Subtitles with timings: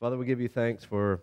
[0.00, 1.22] Father, we give you thanks for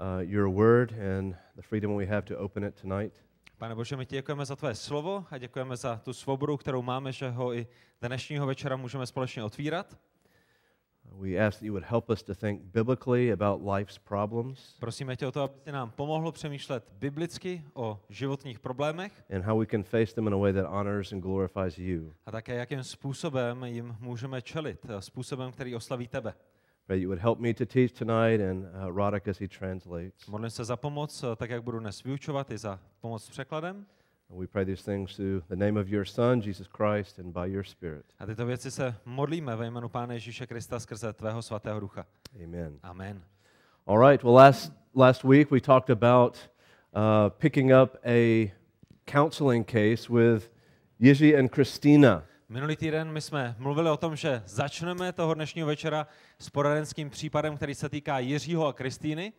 [0.00, 3.12] uh, your word and the freedom we have to open it tonight.
[3.58, 7.12] Pane Bože, my ti děkujeme za tvé slovo a děkujeme za tu svobodu, kterou máme,
[7.12, 7.66] že ho i
[8.02, 9.98] dnešního večera můžeme společně otvírat.
[11.20, 15.26] We ask that you would help us to think biblically about life's problems Prosíme tě
[15.26, 19.82] o to, aby ty nám pomohlo přemýšlet biblicky o životních problémech and how we can
[19.82, 22.14] face them in a way that honors and glorifies you.
[22.26, 26.34] a také jakým způsobem jim můžeme čelit, eh, způsobem, který oslaví tebe.
[26.88, 30.26] Pray you would help me to teach tonight and uh, Roddick as he translates.
[30.28, 33.86] Modlím se za pomoc, eh, tak jak budu dnes vyučovat, i za pomoc s překladem.
[34.30, 37.64] We pray these things through the name of your Son, Jesus Christ, and by your
[37.64, 38.04] Spirit.
[38.18, 42.06] A tyto věci se modlíme ve jménu Pána Ježíše Krista skrze tvého svatého ducha.
[42.44, 42.78] Amen.
[42.82, 43.22] Amen.
[43.86, 44.24] All right.
[44.24, 46.38] Well, last last week we talked about
[46.94, 48.50] uh, picking up a
[49.12, 50.50] counseling case with
[51.00, 52.24] Yizi and Christina.
[52.50, 56.06] Minulý týden my jsme mluvili o tom, že začneme toho dnešního večera
[56.38, 59.32] s poradenským případem, který se týká Jiřího a Kristýny.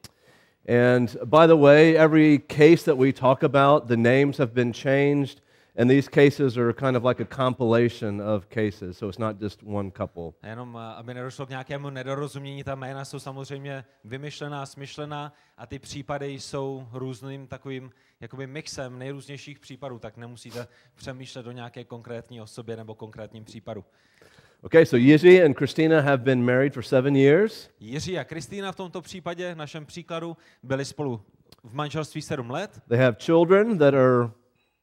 [0.97, 5.41] And by the way, every case that we talk about, the names have been changed,
[5.79, 9.63] and these cases are kind of like a compilation of cases, so it's not just
[9.63, 10.33] one couple.
[10.41, 15.65] A jenom, a, aby nedošlo k nějakému nedorozumění, ta jména jsou samozřejmě vymyšlená, smyšlená a
[15.65, 22.41] ty případy jsou různým takovým jakoby mixem nejrůznějších případů, tak nemusíte přemýšlet o nějaké konkrétní
[22.41, 23.85] osobě nebo konkrétním případu.
[24.61, 27.69] Okay, so Yizi and Christina have been married for seven years.
[27.79, 31.21] Jiří a Kristýna v tomto případě, v našem příkladu, byli spolu
[31.63, 34.29] v manželství sedm let, They have children that are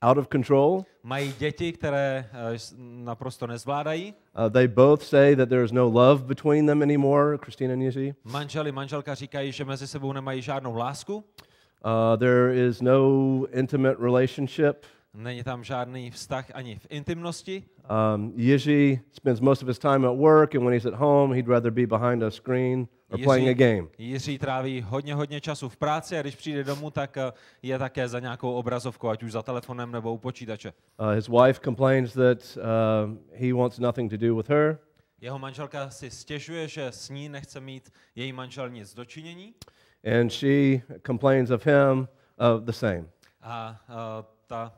[0.02, 0.84] out of control.
[1.02, 4.14] mají děti, které eh, naprosto nezvládají.
[4.44, 8.14] Uh, they both say that there is no love between them anymore, Christina and.
[8.24, 11.24] Manžel i manželka říkají, že mezi sebou nemají žádnou lásku,
[11.84, 14.86] Uh, there is no intimate relationship.
[15.14, 17.62] není tam žádný vztah ani v intimnosti.
[18.14, 21.48] Um, Yizi spends most of his time at work, and when he's at home, he'd
[21.48, 23.88] rather be behind a screen or playing a game.
[23.98, 27.32] Jiří tráví hodně, hodně času v práci a když přijde domů, tak eh,
[27.62, 30.72] je také za nějakou obrazovkou, ať už za telefonem nebo u počítače.
[31.00, 34.78] Uh, his wife complains that uh, he wants nothing to do with her,
[35.20, 39.54] Jeho manželka si stěžuje, že s ní nechce mít její manžel nic dočinění
[40.06, 42.08] and she complains of him
[42.38, 43.04] uh, the same.
[43.42, 44.72] a uh, ta,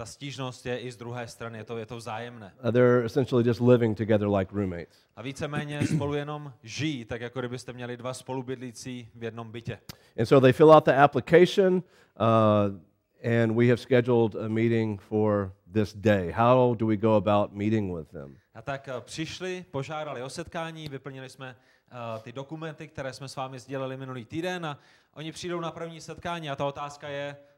[0.00, 2.52] ta stížnost je i z druhé strany, je to, je to vzájemné.
[2.64, 5.04] Uh, they're essentially just living together like roommates.
[5.16, 9.78] A víceméně spolu jenom žijí, tak jako kdybyste měli dva spolubydlící v jednom bytě.
[10.18, 15.52] And so they fill out the application, uh, and we have scheduled a meeting for
[15.72, 16.32] this day.
[16.32, 18.36] How do we go about meeting with them?
[18.54, 23.36] A tak eh, přišli, požádali o setkání, vyplnili jsme uh, ty dokumenty, které jsme s
[23.36, 24.78] vámi sdělili minulý týden a
[25.14, 27.49] oni přijdou na první setkání a ta otázka je, uh,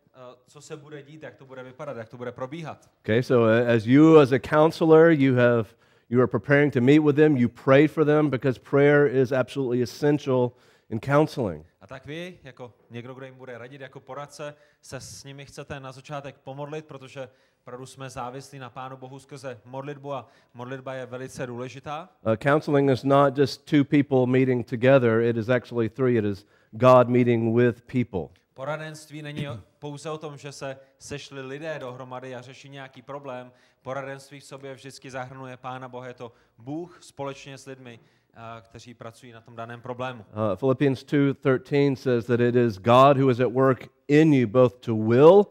[0.46, 2.90] co se bude dít, jak to bude vypadat, jak to bude probíhat.
[3.04, 5.66] Okay, so uh, as you, as a counselor, you have
[6.08, 7.36] you are preparing to meet with them.
[7.36, 10.52] You pray for them because prayer is absolutely essential
[10.90, 11.64] in counseling.
[11.80, 15.80] A tak vy, jako někdo, kdo jim bude radit jako poradce, se s nimi chcete
[15.80, 17.28] na začátek pomodlit, protože
[17.62, 22.08] opravdu jsme závislí na Pánu Bohu skrze modlitbu a modlitba je velice důležitá.
[22.26, 26.18] Uh, counseling is not just two people meeting together; it is actually three.
[26.18, 28.42] It is God meeting with people.
[28.54, 29.48] Poradenství není
[29.82, 33.52] pouze o tom, že se sešli lidé dohromady a řeší nějaký problém.
[33.82, 36.06] Poradenství v sobě vždycky zahrnuje Pána Boha.
[36.06, 38.00] Je to Bůh společně s lidmi,
[38.34, 40.22] a, kteří pracují na tom daném problému.
[40.22, 44.46] Uh, Philippians two thirteen says that it is God who is at work in you
[44.46, 45.46] both to will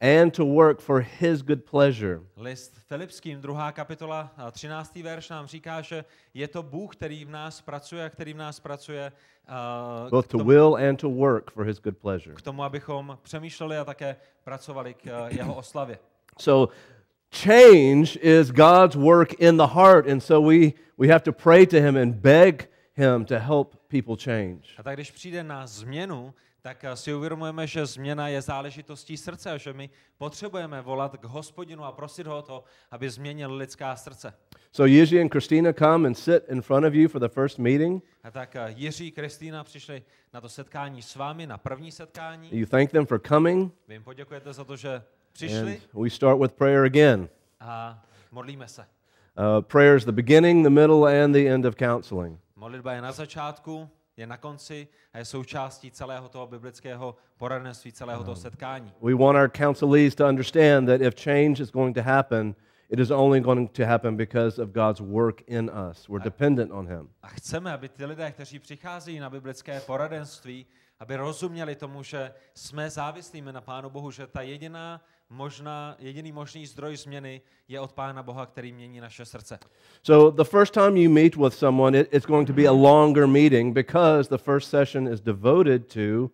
[0.00, 2.20] and to work for His good pleasure.
[2.36, 4.96] List Filipským, druhá kapitola, a 13.
[4.96, 8.60] verš nám říká, že je to Bůh, který v nás pracuje a který v nás
[8.60, 9.12] pracuje
[9.48, 12.34] a, Both to tomu, will and to work for His good pleasure.
[12.34, 15.98] k tomu, abychom přemýšleli a také pracovali k a, jeho oslavě.
[16.38, 16.74] So
[17.30, 20.08] change is God's work in the heart.
[20.08, 24.16] And so we, we have to pray to Him and beg Him to help people
[24.16, 24.62] change.
[24.78, 26.34] A tak když přijde na změnu,
[26.66, 31.24] tak eh, si uvědomujeme, že změna je záležitostí srdce a že my potřebujeme volat k
[31.24, 34.34] hospodinu a prosit ho o to, aby změnil lidská srdce.
[34.72, 38.02] So Yizi and Christina come and sit in front of you for the first meeting.
[38.24, 40.02] A tak eh, Jiří, Kristýna přišli
[40.34, 42.48] na to setkání s vámi, na první setkání.
[42.52, 45.02] You thank them for coming, Vy jim poděkujete za to, že
[45.32, 47.28] přišli and we start with prayer again.
[47.60, 48.82] a modlíme se.
[48.82, 52.40] Uh, prayer is the beginning, the middle, and the end of counseling.
[52.56, 58.24] Modlitba je na začátku, je na konci a je součástí celého toho biblického poradenství, celého
[58.24, 58.92] toho setkání.
[59.02, 62.54] We want our counselees to understand that if change is going to happen,
[62.88, 66.08] it is only going to happen because of God's work in us.
[66.08, 67.08] We're dependent on Him.
[67.22, 70.66] A chceme, aby ty lidé, kteří přicházejí na biblické poradenství,
[70.98, 75.00] aby rozuměli tomu, že jsme závislými na Pánu Bohu, že ta jediná
[75.30, 79.58] možná, jediný možný zdroj změny je od Pána Boha, který mění naše srdce.
[80.02, 83.26] So the first time you meet with someone, it, it's going to be a longer
[83.26, 86.30] meeting because the first session is devoted to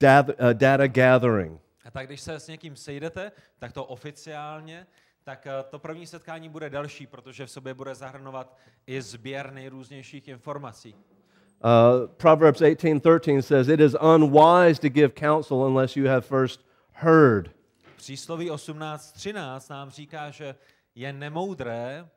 [0.00, 1.60] data, uh, data gathering.
[1.84, 4.86] A tak když se s někým sejdete, tak to oficiálně,
[5.24, 10.28] tak eh, to první setkání bude delší, protože v sobě bude zahrnovat i sběr nejrůznějších
[10.28, 10.94] informací.
[10.94, 16.60] Uh, Proverbs 18:13 says, "It is unwise to give counsel unless you have first
[16.92, 17.50] heard."
[17.96, 20.54] Přísloví 18.13 nám říká, že
[20.94, 22.08] je nemoudré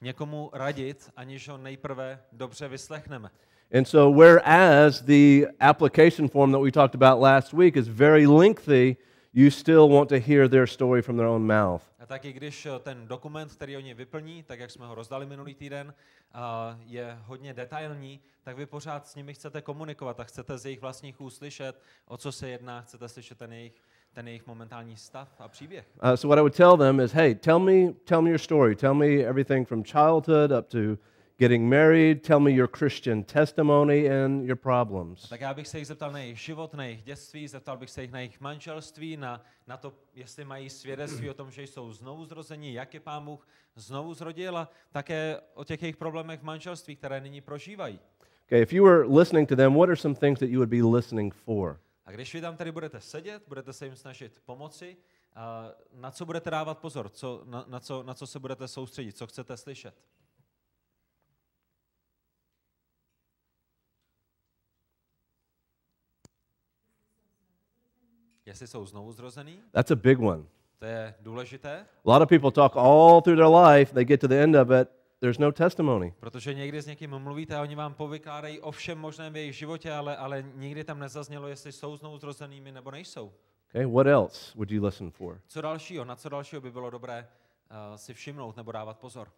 [0.00, 3.30] někomu radit, aniž ho nejprve dobře vyslechneme.
[3.78, 8.96] And so, whereas the application form that we talked about last week is very lengthy,
[9.32, 11.82] you still want to hear their story from their own mouth.
[11.98, 15.54] A taky když eh, ten dokument, který oni vyplní, tak jak jsme ho rozdali minulý
[15.54, 15.94] týden,
[16.32, 20.80] a je hodně detailní, tak vy pořád s nimi chcete komunikovat a chcete z jejich
[20.80, 23.82] vlastních úst slyšet, o co se jedná, chcete slyšet ten jejich,
[24.12, 25.86] ten jejich momentální stav a příběh.
[26.02, 28.76] Uh, so, what I would tell them is, hey, tell me, tell me your story.
[28.76, 30.78] Tell me everything from childhood up to
[31.38, 32.22] getting married.
[32.22, 35.28] Tell me your Christian testimony and your problems.
[35.28, 38.02] Tak já bych se jich zeptal na jejich život, na jejich dětství, zeptal bych se
[38.02, 42.24] jich na jejich manželství, na, na to, jestli mají svědectví o tom, že jsou znovu
[42.24, 46.96] zrození, jak je Pán Bůh znovu zrodil a také o těch jejich problémech v manželství,
[46.96, 48.00] které nyní prožívají.
[48.46, 50.82] Okay, if you were listening to them, what are some things that you would be
[50.82, 51.80] listening for?
[52.08, 54.96] A když vy tam tady budete sedět, budete se jim snažit pomoci,
[55.92, 59.26] na co budete dávat pozor, co, na, na, co, na co se budete soustředit, co
[59.26, 59.94] chcete slyšet.
[68.46, 70.44] Jestli jsou znovu zrozený, That's a big one.
[70.78, 74.28] to je důležité, A lot of people talk all through their life, they get to
[74.28, 74.88] the end of it,
[75.20, 76.14] there's no testimony.
[76.20, 79.92] protože někdy s někým mluvíte a oni vám povykládají o všem možném v jejich životě,
[79.92, 83.32] ale, ale nikdy tam nezaznělo, jestli jsou znovu zrozenými nebo nejsou.
[83.70, 85.40] Okay, what else would you listen for?
[85.46, 87.28] Co dalšího, na co dalšího by bylo dobré
[87.70, 89.28] uh, si všimnout nebo dávat pozor?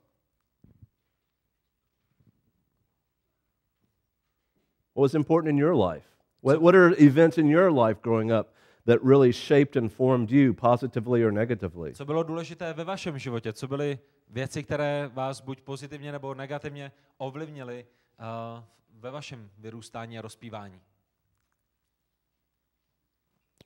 [4.95, 6.07] What was important in your life?
[6.43, 8.47] What, what are events in your life growing up
[8.87, 11.95] that really shaped and formed you positively or negatively?
[11.95, 13.53] Co bylo důležité ve vašem životě?
[13.53, 13.99] Co byly
[14.31, 17.87] věci, které vás buď pozitivně nebo negativně ovlivnily
[18.19, 18.65] uh,
[19.01, 20.81] ve vašem vyrůstání a rozpívání?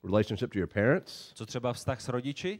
[0.03, 1.33] Relationship to your parents?
[1.33, 2.59] Co třeba vztah s rodiči?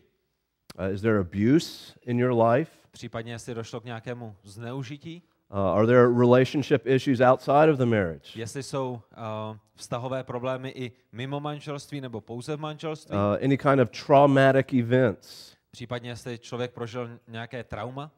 [0.79, 2.71] Uh, is there abuse in your life?
[2.91, 5.21] Případně jestli došlo k nějakému zneužití?
[5.49, 8.39] Uh, are there relationship issues outside of the marriage?
[8.39, 13.15] Jestli jsou uh, vztahové problémy i mimo manželství nebo pouze v manželství?
[13.15, 15.54] Uh, any kind of traumatic events?
[15.75, 18.11] Případně jestli člověk prožil nějaké trauma?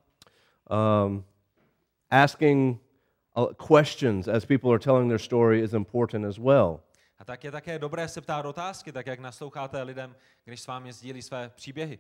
[1.06, 1.25] Um,
[2.12, 2.80] asking
[3.38, 6.80] uh, questions as people are telling their story is important as well.
[7.19, 10.15] A tak je také dobré se ptát otázky, tak jak nasloucháte lidem,
[10.45, 12.00] když s vámi sdílí své příběhy.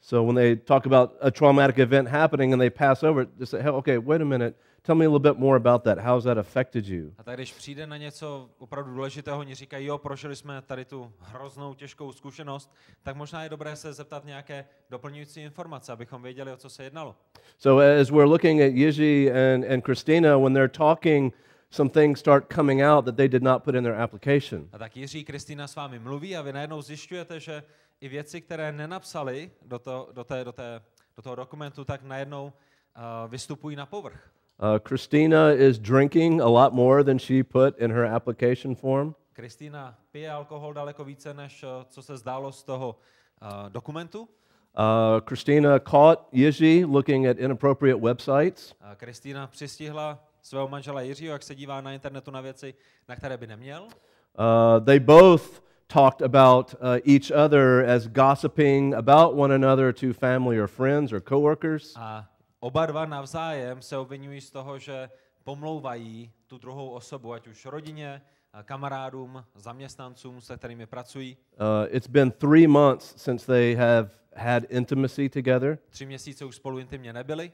[0.00, 3.50] So when they talk about a traumatic event happening and they pass over it, just
[3.50, 4.56] say, hey, okay, wait a minute.
[4.82, 5.98] Tell me a little bit more about that.
[5.98, 7.14] How's that affected you?
[7.18, 11.12] A tak když přijde na něco opravdu důležitého, oni říkají, jo, prožili jsme tady tu
[11.18, 16.56] hroznou, těžkou zkušenost, tak možná je dobré se zeptat nějaké doplňující informace, abychom věděli, o
[16.56, 17.16] co se jednalo.
[17.58, 21.34] So as we're looking at Yizi and, and Christina, when they're talking,
[21.70, 24.68] some things start coming out that they did not put in their application.
[24.72, 27.62] A tak Jiří Kristýna s vámi mluví a vy najednou zjišťujete, že
[28.00, 30.82] i věci, které nenapsali do, to, do, té, do, té,
[31.16, 34.30] do toho dokumentu, tak najednou uh, vystupují na povrch.
[34.60, 39.14] Uh, Christina is drinking a lot more than she put in her application form.
[39.32, 42.96] Kristýna pije alkohol daleko více, než uh, co se zdálo z toho
[43.42, 44.20] uh, dokumentu.
[44.20, 48.74] Uh, Christina caught Yizi looking at inappropriate websites.
[48.80, 52.74] A Kristýna přistihla svého manžela Jiřího, jak se dívá na internetu na věci,
[53.08, 53.82] na které by neměl.
[53.82, 60.60] Uh, they both talked about uh, each other as gossiping about one another to family
[60.60, 61.94] or friends or coworkers.
[61.96, 62.28] A
[62.60, 65.10] oba dva navzájem se obvinují z toho, že
[65.44, 68.22] pomlouvají tu druhou osobu, ať už rodině,
[68.52, 71.36] a kamarádům, zaměstnancům, se kterými pracují.
[71.36, 75.78] Uh, it's been three months since they have had intimacy together.
[75.90, 77.52] Tři měsíce už spolu intimně nebyli.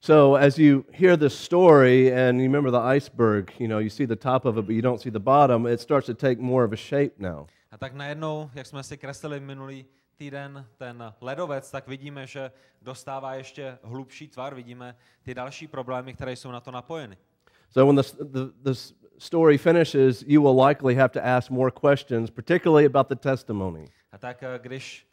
[0.00, 4.06] So as you hear this story and you remember the iceberg, you know, you see
[4.06, 6.64] the top of it, but you don't see the bottom, it starts to take more
[6.64, 7.46] of a shape now.
[7.70, 9.86] A tak najednou, jak jsme si kreslili minulý
[10.20, 16.32] týden ten ledovec, tak vidíme, že dostává ještě hlubší tvar, vidíme ty další problémy, které
[16.36, 17.16] jsou na to napojeny.
[17.70, 18.78] So when the, the, the
[19.18, 23.84] story finishes, you will likely have to ask more questions, particularly about the testimony.
[24.12, 25.06] A tak eh, když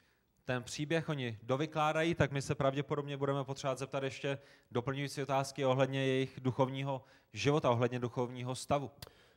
[0.45, 4.37] ten příběh oni dovykládají, tak my se pravděpodobně budeme potřebovat zeptat ještě
[4.71, 7.01] doplňující otázky ohledně jejich duchovního
[7.33, 8.91] života, ohledně duchovního stavu.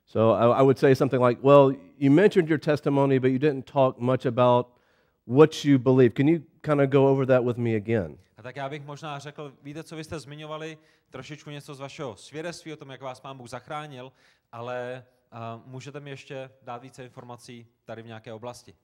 [0.06, 3.72] So I, I would say something like, well, you mentioned your testimony, but you didn't
[3.72, 4.79] talk much about
[5.26, 6.14] what you believe.
[6.14, 8.18] Can you kind of go over that with me again?
[8.36, 10.78] A tak já bych možná řekl, víte, co vy jste zmiňovali,
[11.10, 14.12] trošičku něco z vašeho svědectví o tom, jak vás Pán Bůh zachránil,
[14.52, 18.74] ale uh, můžete mi ještě dát více informací tady v nějaké oblasti.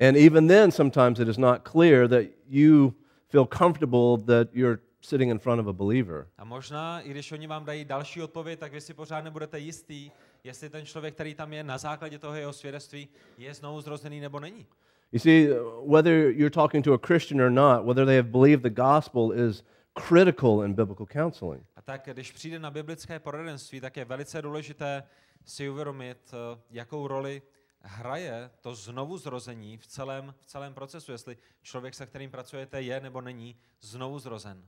[0.00, 2.94] And even then, sometimes it is not clear that you
[3.28, 6.28] feel comfortable that you're sitting in front of a believer.
[6.38, 10.10] A možná, i když oni vám dají další odpověď, tak vy si pořád nebudete jistý,
[10.44, 14.40] jestli ten člověk, který tam je na základě toho jeho svědectví, je znovu zrozený nebo
[14.40, 14.66] není.
[15.12, 15.48] You see,
[15.84, 19.62] whether you're talking to a Christian or not, whether they have believed the gospel is
[19.94, 21.66] critical in biblical counseling.
[21.76, 25.02] A tak, když přijde na biblické poradenství, tak je velice důležité
[25.44, 27.42] si uvědomit, eh, jakou roli
[27.80, 33.00] hraje to znovu zrození v celém, v celém procesu, jestli člověk, se kterým pracujete, je
[33.00, 34.64] nebo není znovu zrozen.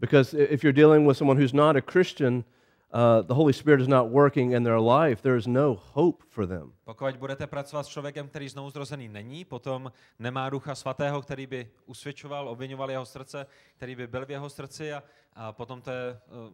[0.00, 2.44] Because if you're dealing with someone who's not a Christian,
[2.92, 6.46] uh, the Holy Spirit is not working in their life, there is no hope for
[6.46, 6.72] them.
[6.84, 11.70] Pokud budete pracovat s člověkem, který znovu zrozený není, potom nemá ducha svatého, který by
[11.86, 15.02] usvědčoval, obvinoval jeho srdce, který by byl v jeho srdci a,
[15.34, 16.52] a potom to je uh,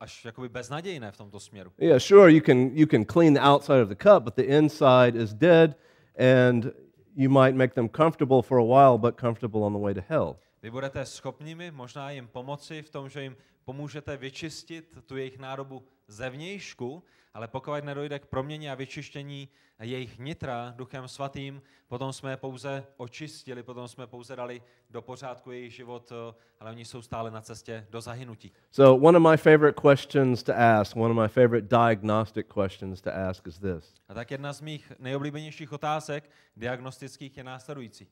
[0.00, 1.72] až jakoby beznadějné v tomto směru.
[1.78, 5.22] Yeah, sure, you can, you can clean the outside of the cup, but the inside
[5.22, 5.76] is dead,
[6.18, 6.72] and
[7.16, 10.36] you might make them comfortable for a while, but comfortable on the way to hell.
[10.62, 13.36] Vy budete schopnými možná jim pomoci v tom, že jim
[13.70, 17.02] pomůžete vyčistit tu jejich nádobu zevnějšku,
[17.34, 19.48] ale pokud nedojde k proměně a vyčištění
[19.80, 25.50] jejich nitra duchem svatým, potom jsme je pouze očistili, potom jsme pouze dali do pořádku
[25.50, 26.12] jejich život,
[26.60, 28.52] ale oni jsou stále na cestě do zahynutí.
[28.70, 33.10] So, one of my favorite questions to ask, one of my favorite diagnostic questions to
[33.14, 38.06] ask is this A tak jedna z mých nejoblíbenějších otázek diagnostických je následující.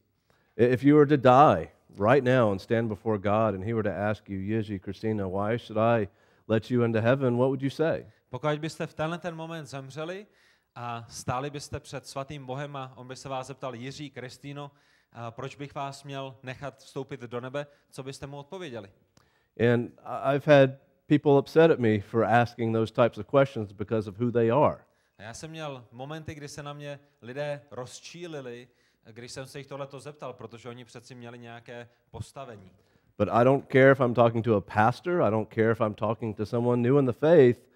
[0.56, 3.96] If you were to die right now and stand before God, and He were to
[3.96, 6.08] ask you, Yizzy, Christina, why should I
[6.48, 8.06] let you into heaven, what would you say?
[8.30, 10.26] Pokud byste v tenhle ten moment zemřeli
[10.74, 14.70] a stáli byste před svatým Bohem a on by se vás zeptal, Jiří, Kristýno,
[15.30, 18.90] proč bych vás měl nechat vstoupit do nebe, co byste mu odpověděli?
[19.72, 19.90] And
[20.34, 20.70] I've had
[21.06, 24.78] people upset at me for asking those types of questions because of who they are.
[25.18, 28.68] A já jsem měl momenty, kdy se na mě lidé rozčílili,
[29.12, 32.70] když jsem se jich tohleto zeptal, protože oni přeci měli nějaké postavení.
[33.18, 35.94] But I don't care if I'm talking to a pastor, I don't care if I'm
[35.94, 37.68] talking to someone new in the faith.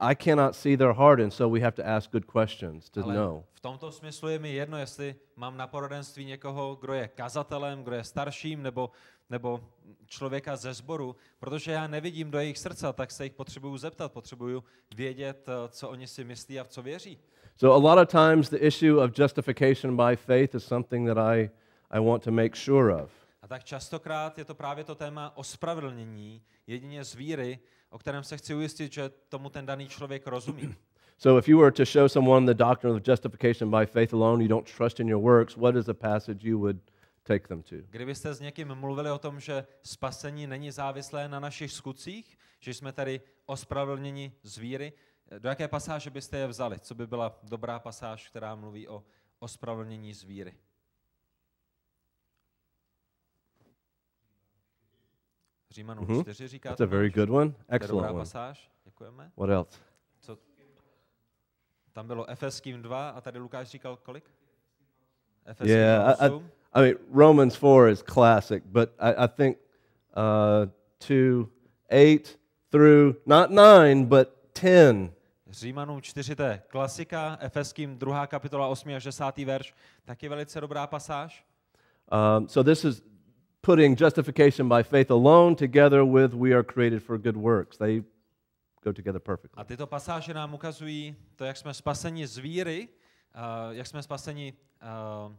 [0.00, 3.14] I- cannot see their heart, and so we have to ask good questions to Ale
[3.14, 3.44] know.
[3.52, 7.96] v tomto smyslu je mi jedno, jestli mám na poradenství někoho, kdo je kazatelem, kdo
[7.96, 8.90] je starším, nebo,
[9.30, 9.60] nebo
[10.06, 14.64] člověka ze sboru, protože já nevidím do jejich srdce, tak se jich potřebuju zeptat, potřebuju
[14.96, 17.18] vědět, eh, co oni si myslí a v co věří.
[17.60, 21.50] So, a lot of times, the issue of justification by faith is something that I,
[21.90, 23.10] I want to make sure of.
[23.42, 27.58] A tak častokrát je to právě to téma ospravedlnění jedině z víry,
[27.90, 30.74] o kterém se chci ujistit, že tomu ten daný člověk rozumí.
[31.20, 34.48] So, if you were to show someone the doctrine of justification by faith alone, you
[34.48, 36.76] don't trust in your works, what is a passage you would
[37.24, 37.76] take them to?
[37.90, 42.92] Kdybyste s někým mluvili o tom, že spasení není závislé na našich skutcích, že jsme
[42.92, 44.92] tady ospravedlněni z víry,
[45.38, 46.80] do jaké pasáže byste je vzali?
[46.80, 49.04] Co by byla dobrá pasáž, která mluví o
[49.38, 50.54] ospravedlnění z víry?
[55.70, 56.22] Římanům Mhm.
[56.22, 57.50] 4 říká That's a very good one.
[57.50, 58.18] To je dobrá Excellent one.
[58.20, 59.32] pasáž, děkujeme.
[59.36, 59.80] What else?
[60.20, 60.38] Co?
[61.92, 64.30] Tam bylo Efeským 2 a tady Lukáš říkal kolik?
[65.44, 66.50] Efeským Yeah, I, I, 8.
[66.72, 69.58] I mean, Romans 4 is classic, but I, I think
[70.16, 70.70] uh,
[71.08, 71.48] 2,
[71.90, 72.38] 8
[72.70, 74.28] through, not 9, but
[74.62, 75.12] 10
[75.48, 78.26] Římanům 4, to je klasika, Efeským 2.
[78.26, 78.94] kapitola 8.
[78.96, 79.24] až 10.
[79.38, 79.74] verš,
[80.04, 81.46] taky velice dobrá pasáž.
[82.38, 83.02] Um, so this is
[83.60, 87.78] putting justification by faith alone together with we are created for good works.
[87.78, 88.04] They
[88.82, 89.60] go together perfectly.
[89.60, 94.52] A tyto pasáže nám ukazují to, jak jsme spaseni z víry, uh, jak jsme spaseni
[94.82, 95.34] uh,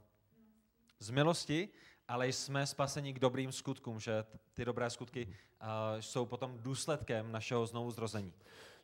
[0.99, 1.69] z milosti,
[2.07, 5.67] ale jsme spaseni k dobrým skutkům, že ty dobré skutky uh,
[5.99, 8.33] jsou potom důsledkem našeho znovu zrození.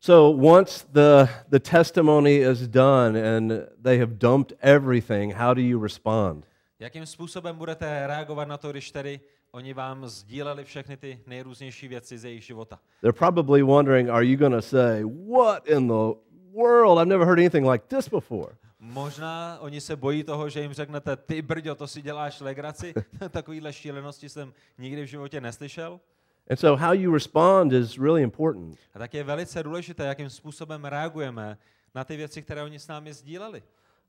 [0.06, 5.80] So once the, the testimony is done and they have dumped everything, how do you
[5.80, 6.46] respond?
[6.80, 9.20] Jakým způsobem budete reagovat na to, když tedy
[9.52, 12.80] oni vám sdíleli všechny ty nejrůznější věci z jejich života?
[13.02, 16.18] They're probably wondering, are you going to say, What in the
[16.54, 17.00] world?
[17.00, 18.56] I've never heard anything like this before.
[18.80, 22.94] Možná oni se bojí toho, že jim řeknete, ty brďo, to si děláš legraci,
[23.30, 26.00] takovýhle šílenosti jsem nikdy v životě neslyšel.
[26.50, 28.78] And so, how you respond is really important.
[28.94, 31.58] A tak je velice důležité, jakým způsobem reagujeme
[31.96, 33.64] na ty věci, které oni s námi sdíleli.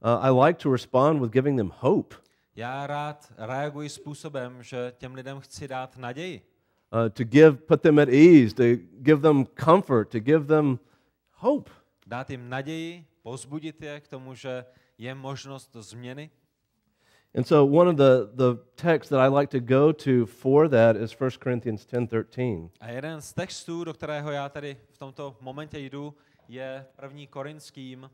[0.05, 2.17] Uh, I like to respond with giving them hope,
[2.57, 6.43] Já rád reaguji způsobem, že těm lidem chci dát naději.
[6.93, 8.63] uh, to give, put them at ease, to
[8.99, 10.79] give them comfort, to give them
[11.33, 11.71] hope.
[12.07, 14.65] Dát jim naději, pozbudit je k tomu, že
[14.99, 16.31] je možnost změny.
[17.37, 20.97] And so one of the, the texts that I like to go to for that
[20.97, 22.71] is 1 Corinthians 10:13.
[22.81, 26.15] A jeden z textů, do kterého já tady v tomto momentě jdu,
[26.49, 27.27] je 1.
[27.31, 28.11] Korinským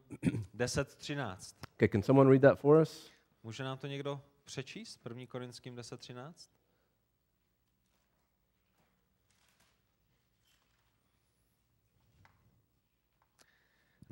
[0.57, 1.55] 10.13.
[1.75, 3.11] Okay, can someone read that for us?
[3.43, 5.01] Může nám to někdo přečíst?
[5.07, 5.27] 1.
[5.29, 6.33] Korinským 10.13?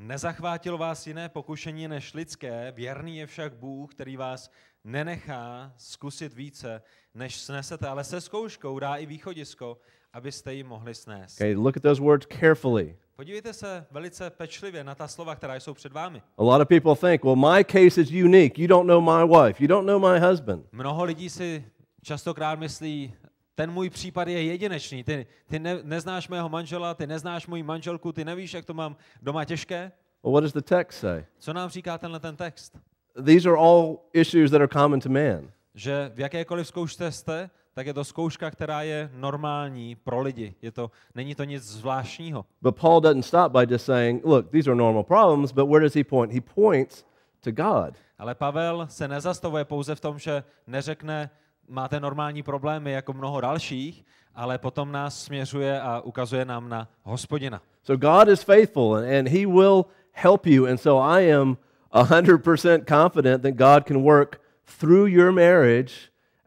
[0.02, 4.50] Nezachvátilo vás jiné pokušení než lidské, věrný je však Bůh, který vás
[4.84, 6.82] nenechá zkusit více,
[7.14, 9.78] než snesete, ale se zkouškou dá i východisko,
[10.12, 11.40] abyste ji mohli snést.
[11.40, 12.96] Okay, look at those words carefully.
[13.16, 16.22] Podívejte se velice pečlivě na ta slova, která jsou před vámi.
[16.38, 18.58] A lot of people think, well, my case is unique.
[18.58, 19.62] You don't know my wife.
[19.62, 20.66] You don't know my husband.
[20.72, 21.64] Mnoho lidí si
[22.02, 23.14] častokrát myslí,
[23.54, 25.04] ten můj případ je jedinečný.
[25.04, 28.96] Ty, ty ne, neznáš mého manžela, ty neznáš moji manželku, ty nevíš, jak to mám
[29.22, 29.92] doma těžké.
[30.25, 31.25] Well, what does the text say?
[31.38, 32.78] Co nám říká tenhle ten text?
[33.25, 35.50] These are all issues that are common to man.
[35.75, 40.55] Že v jakékoliv zkoušce jste, tak je to zkouška, která je normální pro lidi.
[40.62, 42.45] Je to, není to nic zvláštního.
[42.62, 45.95] But Paul doesn't stop by just saying, look, these are normal problems, but where does
[45.95, 46.33] he point?
[46.33, 47.05] He points
[47.40, 47.95] to God.
[48.19, 51.31] Ale Pavel se nezastavuje pouze v tom, že neřekne,
[51.69, 57.62] máte normální problémy jako mnoho dalších, ale potom nás směřuje a ukazuje nám na hospodina.
[57.83, 60.67] So God is faithful and, and he will help you.
[60.67, 61.57] And so I am
[61.92, 64.40] 100% confident that God can work
[64.78, 65.92] through your marriage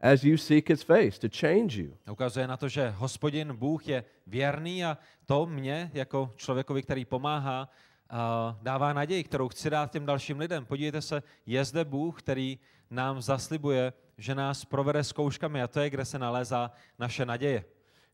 [0.00, 1.96] as you seek his face to change you.
[2.10, 7.68] Ukazuje na to, že hospodin Bůh je věrný a to mě jako člověkovi, který pomáhá,
[8.62, 10.64] dává naději, kterou chci dát těm dalším lidem.
[10.64, 12.58] Podívejte se, je zde Bůh, který
[12.90, 17.64] nám zaslibuje, že nás provede zkouškami a to je, kde se nalézá naše naděje.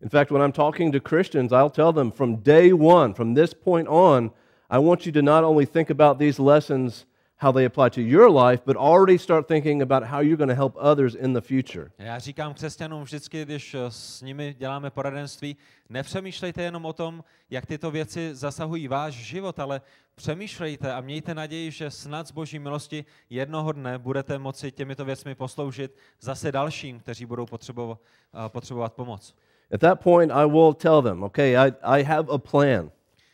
[0.02, 3.54] In fact, when I'm talking to Christians, I'll tell them from day one, from this
[3.54, 4.30] point on,
[4.70, 7.06] I want you to not only think about these lessons,
[7.40, 10.54] how they apply to your life, but already start thinking about how you're going to
[10.54, 11.90] help others in the future.
[11.99, 15.56] Já říkám křesťanům vždycky, když eh, s nimi děláme poradenství,
[15.88, 19.80] nepřemýšlejte jenom o tom, jak tyto věci zasahují váš život, ale
[20.14, 25.35] přemýšlejte a mějte naději, že snad z boží milosti jednoho dne budete moci těmito věcmi
[25.35, 27.98] posloužit zase dalším, kteří budou potřebovat,
[28.35, 29.35] eh, potřebovat pomoc.
[29.74, 32.90] At that point, I will tell them, okay, I, I have a plan.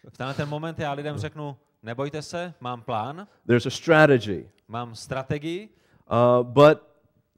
[0.09, 4.49] V ten moment já lidem řeknu, nebojte se, mám plán, There's a strategy.
[4.69, 5.69] mám strategii,
[6.11, 6.79] Uh, but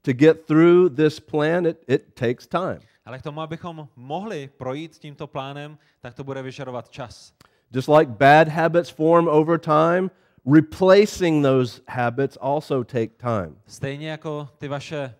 [0.01, 2.79] to get through this plan, it, it takes time.
[3.05, 7.33] ale k tomu, abychom mohli projít tímto plánem, tak to bude vyžadovat čas.
[7.73, 10.11] Just like bad habits form over time,
[10.45, 13.55] replacing those habits also take time.
[13.67, 15.15] Stejně jako ty vaše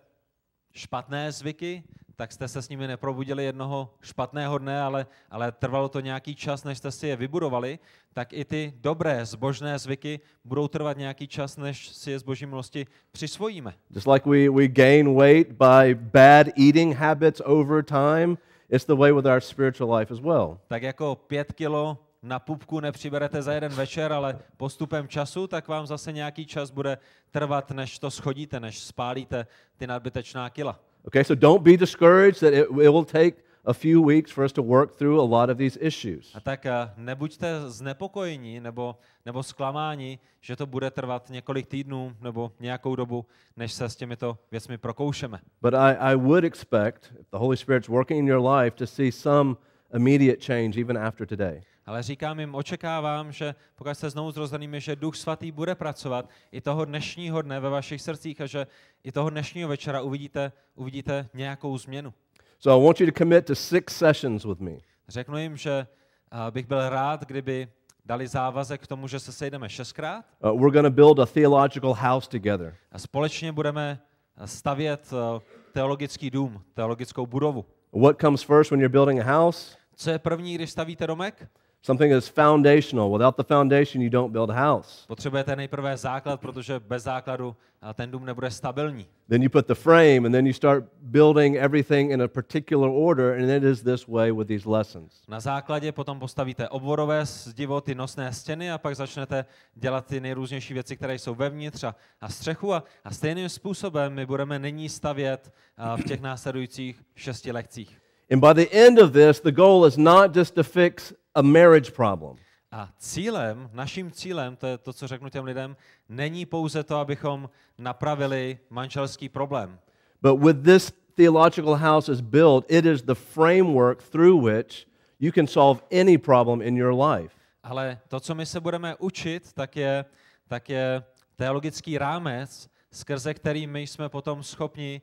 [0.72, 1.82] špatné zvyky,
[2.20, 6.64] tak jste se s nimi neprobudili jednoho špatného dne, ale, ale trvalo to nějaký čas,
[6.64, 7.78] než jste si je vybudovali,
[8.12, 12.46] tak i ty dobré zbožné zvyky budou trvat nějaký čas, než si je z boží
[12.46, 13.74] milosti přisvojíme.
[13.90, 19.12] Just like we, we gain weight by bad eating habits over time, it's the way
[19.12, 20.58] with our spiritual life as well.
[20.66, 25.86] Tak jako pět kilo na pupku nepřiberete za jeden večer, ale postupem času, tak vám
[25.86, 26.98] zase nějaký čas bude
[27.30, 30.89] trvat, než to schodíte, než spálíte ty nadbytečná kila.
[31.06, 34.52] Okay, so don't be discouraged that it, it will take a few weeks for us
[34.52, 36.32] to work through a lot of these issues.
[36.34, 42.52] A tak eh, nebuďte znepokojení nebo, nebo zklamáni, že to bude trvat několik týdnů nebo
[42.60, 45.38] nějakou dobu, než se s těmito věcmi prokoušeme.
[45.62, 49.12] But I, I would expect, if the Holy Spirit's working in your life, to see
[49.12, 49.56] some
[49.94, 51.62] immediate change even after today.
[51.90, 56.60] Ale říkám jim, očekávám, že pokud jste znovu zrozenými, že Duch Svatý bude pracovat i
[56.60, 58.66] toho dnešního dne ve vašich srdcích a že
[59.04, 62.14] i toho dnešního večera uvidíte, uvidíte nějakou změnu.
[62.58, 64.70] So I want you to commit to six sessions with me.
[65.08, 65.86] Řeknu jim, že
[66.32, 67.68] eh, bych byl rád, kdyby
[68.06, 71.94] dali závazek k tomu, že se sejdeme šestkrát Uh, we're going to build a theological
[71.94, 72.76] house together.
[72.92, 74.00] a společně budeme
[74.44, 75.40] stavět eh,
[75.72, 77.64] teologický dům, teologickou budovu.
[77.92, 79.76] What comes first when you're building a house?
[79.96, 81.48] Co je první, když stavíte domek?
[81.82, 83.10] Something that's foundational.
[83.10, 85.06] Without the foundation, you don't build a house.
[85.06, 87.56] Potřebujete nejprve základ, protože bez základu
[87.94, 89.06] ten dům nebude stabilní.
[89.28, 93.32] Then you put the frame, and then you start building everything in a particular order,
[93.32, 95.22] and it is this way with these lessons.
[95.28, 100.74] Na základě potom postavíte obvodové zdivo, ty nosné stěny a pak začnete dělat ty nejrůznější
[100.74, 102.74] věci, které jsou vevnitř a, a střechu.
[102.74, 105.52] A, a stejným způsobem my budeme nyní stavět
[105.96, 107.96] v těch následujících šesti lekcích.
[108.32, 111.90] And by the end of this, the goal is not just to fix a marriage
[111.90, 112.36] problem.
[112.72, 115.76] A cílem, naším cílem, to je to, co řeknu těm lidem,
[116.08, 119.78] není pouze to, abychom napravili manželský problém.
[120.22, 124.86] But with this theological house is built, it is the framework through which
[125.20, 127.34] you can solve any problem in your life.
[127.62, 130.04] Ale to, co my se budeme učit, tak je,
[130.48, 131.02] tak je
[131.36, 135.02] teologický rámec, skrze který my jsme potom schopni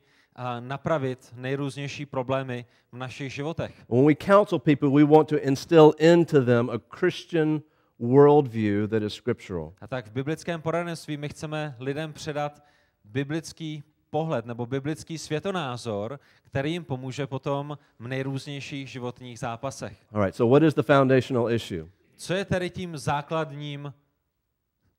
[0.60, 3.74] napravit nejrůznější problémy v našich životech.
[3.88, 7.62] When we counsel people, we want to instill into them a Christian
[7.98, 9.72] worldview that is scriptural.
[9.80, 12.64] A tak v biblickém poradenství my chceme lidem předat
[13.04, 19.98] biblický pohled nebo biblický světonázor, který jim pomůže potom v nejrůznějších životních zápasech.
[20.12, 21.88] All right, so what is the foundational issue?
[22.16, 23.94] Co je tedy tím základním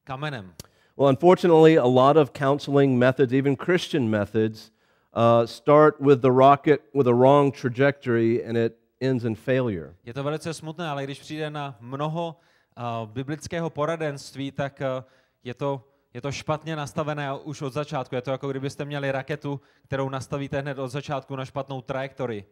[0.04, 0.54] kamenem?
[0.98, 4.72] Well, unfortunately, a lot of counseling methods, even Christian methods,
[5.20, 9.96] uh, start with the rocket with a wrong trajectory and it ends in failure.
[10.06, 12.36] Je to velice smutné, ale když přijde na mnoho
[12.78, 15.04] uh, biblického poradenství, tak uh,
[15.44, 18.16] je to je to špatně nastavené už od začátku.
[18.16, 22.46] Je to jako kdybyste měli raketu, kterou nastavíte hned od začátku na špatnou trajektorii.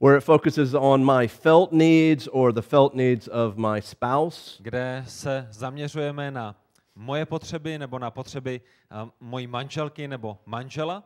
[0.00, 4.62] Where it focuses on my felt needs or the felt needs of my spouse.
[4.62, 6.56] Kde se zaměřujeme na
[6.94, 8.60] moje potřeby nebo na potřeby
[9.02, 11.04] uh, mojí manželky nebo manžela.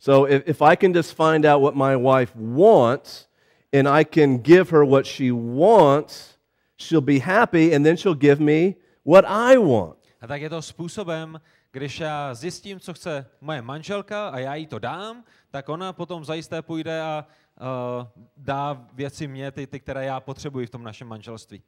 [0.00, 3.28] So if, if I can just find out what my wife wants
[3.70, 6.38] and I can give her what she wants,
[6.76, 9.98] she'll be happy and then she'll give me what I want.
[10.20, 11.40] A tak je to způsobem,
[11.72, 16.24] když já zjistím, co chce moje manželka a já jí to dám, tak ona potom
[16.24, 17.26] zajisté půjde a
[17.60, 21.62] uh, dá věci mě, ty, ty, které já potřebuji v tom našem manželství.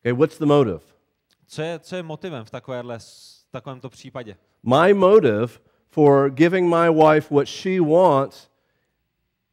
[0.00, 0.80] Okay, what's the motive?
[1.46, 4.36] Co je, co je motivem v takovéhle, v takovémto případě?
[4.62, 5.48] My motive
[5.90, 8.48] for giving my wife what she wants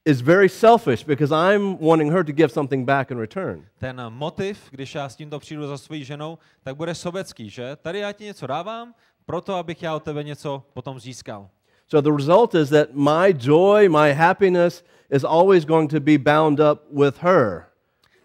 [0.05, 3.65] is very selfish because I'm wanting her to give something back in return.
[3.79, 7.75] Ten motiv, když já s tímto přijdu za svojí ženou, tak bude sobecký, že?
[7.75, 8.93] Tady já ti něco dávám,
[9.25, 11.49] proto abych já od tebe něco potom získal.
[11.87, 16.59] So the result is that my joy, my happiness is always going to be bound
[16.59, 17.65] up with her.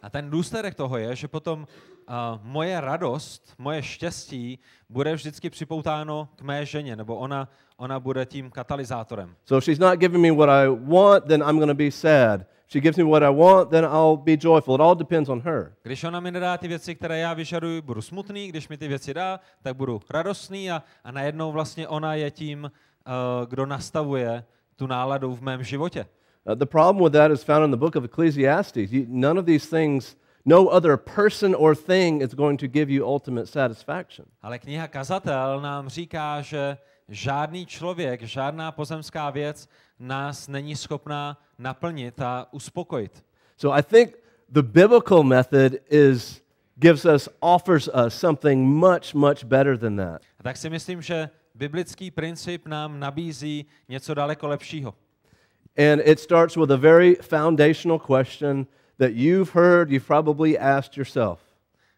[0.03, 1.67] A ten důsledek toho je, že potom
[2.09, 4.59] uh, moje radost, moje štěstí
[4.89, 9.35] bude vždycky připoutáno k mé ženě, nebo ona, ona bude tím katalyzátorem.
[9.45, 12.41] So if she's not giving me what I want, then I'm going to be sad.
[12.41, 14.75] If she gives me what I want, then I'll be joyful.
[14.75, 15.73] It all depends on her.
[15.83, 19.15] Když ona mi nedá ty věci, které já vyžaduji, budu smutný, když mi ty věci
[19.15, 24.45] dá, tak budu radostný a, a najednou vlastně ona je tím, uh, kdo nastavuje
[24.77, 26.07] tu náladu v mém životě.
[26.45, 28.93] Uh, the problem with that is found in the book of Ecclesiastes.
[28.93, 33.05] You, none of these things, no other person or thing is going to give you
[33.05, 34.27] ultimate satisfaction.
[34.43, 42.21] Ale kniha Kazatel nám říká, že žádný člověk, žádná pozemská věc nás není schopná naplnit
[42.21, 43.25] a uspokojit.
[43.57, 44.17] So I think
[44.49, 46.43] the biblical method is
[46.79, 50.23] gives us offers us something much much better than that.
[50.39, 54.95] A tak si myslím, že biblický princip nám nabízí něco daleko lepšího.
[55.77, 58.67] And it starts with a very foundational question
[59.01, 61.41] that you've heard, you've probably asked yourself.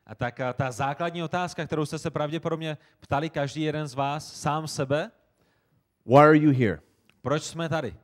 [0.07, 4.41] A tak a ta základní otázka, kterou jste se pravděpodobně ptali každý jeden z vás
[4.41, 5.11] sám sebe,
[6.07, 6.79] Why are you here?
[7.23, 7.95] proč jsme tady?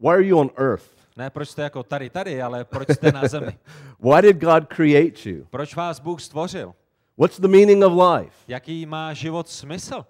[0.00, 0.84] Why are you on earth?
[1.16, 3.58] Ne proč jste jako tady, tady, ale proč jste na zemi?
[4.00, 5.46] Why did God create you?
[5.50, 6.74] Proč vás Bůh stvořil?
[7.18, 8.36] What's the meaning of life?
[8.48, 10.04] Jaký má život smysl?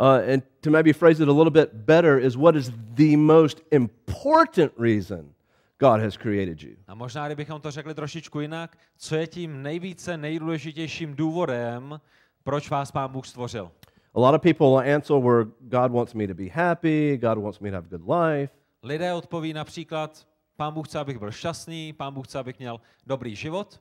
[0.00, 3.60] Uh, and to maybe phrase it a little bit better, is what is the most
[3.70, 5.35] important reason
[5.78, 6.76] God has created you?
[6.88, 12.00] A možná, kdybychom to řekli trošičku jinak, co je tím nejvíce nejdůležitějším důvodem,
[12.44, 13.70] proč vás Pán Bůh stvořil?
[14.14, 17.70] A lot of people answer where God wants me to be happy, God wants me
[17.70, 18.52] to have a good life.
[18.82, 23.36] Lidé odpoví například, Pán Bůh chce, abych byl šťastný, Pán Bůh chce, abych měl dobrý
[23.36, 23.80] život,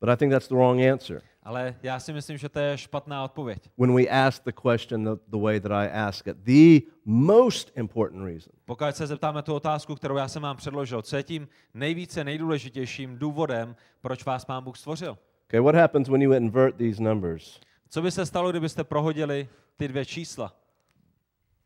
[0.00, 1.22] But I think that's the wrong answer.
[1.42, 3.70] ale já si myslím, že to je špatná odpověď.
[3.78, 8.24] When we ask the question the, the way that I ask it, the most important
[8.24, 12.24] reason Pokud se zeptáme tu otázku, kterou já jsem vám předložil, co je tím nejvíce
[12.24, 15.18] nejdůležitějším důvodem, proč vás Pán Bůh stvořil?
[15.48, 17.60] Okay, what happens when you invert these numbers?
[17.88, 20.52] Co by se stalo, kdybyste prohodili ty dvě čísla?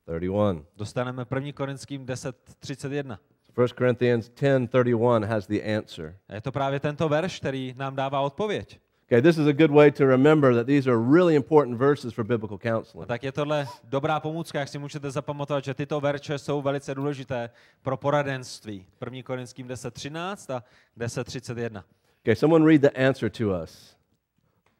[0.08, 0.62] 31.
[0.76, 1.52] Dostaneme 1.
[1.52, 3.18] Korinským 10.31.
[3.58, 6.16] 1 Corinthians 10:31 has the answer.
[6.28, 8.80] A je to právě tento verš, který nám dává odpověď.
[9.06, 12.24] Okay, this is a good way to remember that these are really important verses for
[12.24, 13.08] biblical A counseling.
[13.08, 17.50] tak je tohle dobrá pomůcka, jak si můžete zapamatovat, že tyto verše jsou velice důležité
[17.82, 18.86] pro poradenství.
[19.04, 19.22] 1.
[19.22, 20.62] Korinským 10.13 a
[20.98, 21.82] 10.31.
[22.22, 23.96] Okay, someone read the answer to us.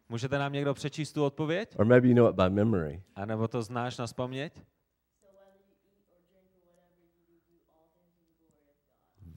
[0.08, 1.74] Můžete nám někdo přečíst tu odpověď?
[1.76, 3.02] Or maybe you know it by memory.
[3.16, 4.52] A nebo to znáš na spaměť?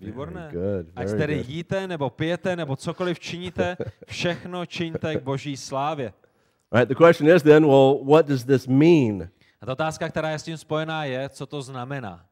[0.01, 0.49] Výborné.
[0.51, 1.49] Good, Ať tedy good.
[1.49, 6.13] jíte, nebo pijete, nebo cokoliv činíte, všechno čiňte k boží slávě.
[6.71, 9.29] All right, the question is then, well, what does this mean?
[9.61, 12.25] A ta otázka, která je s tím spojená, je, co to znamená.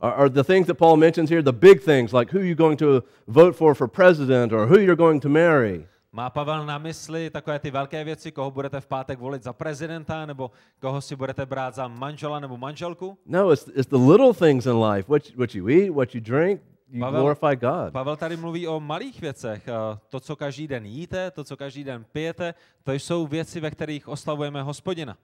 [0.00, 2.78] Are, are the things that Paul mentions here the big things, like who you're going
[2.78, 5.86] to vote for for president or who you're going to marry?
[6.12, 10.26] Má Pavel na mysli takové ty velké věci, koho budete v pátek volit za prezidenta,
[10.26, 13.18] nebo koho si budete brát za manžela nebo manželku?
[13.26, 16.60] No, it's, it's the little things in life what, what you eat, what you drink.
[16.88, 17.92] You Pavel- glorify God.
[17.92, 19.68] Pavel tady mluví o malých věcech.
[20.08, 24.08] To, co každý den jíte, to, co každý den pijete, to jsou věci, ve kterých
[24.08, 25.18] oslavujeme hospodina.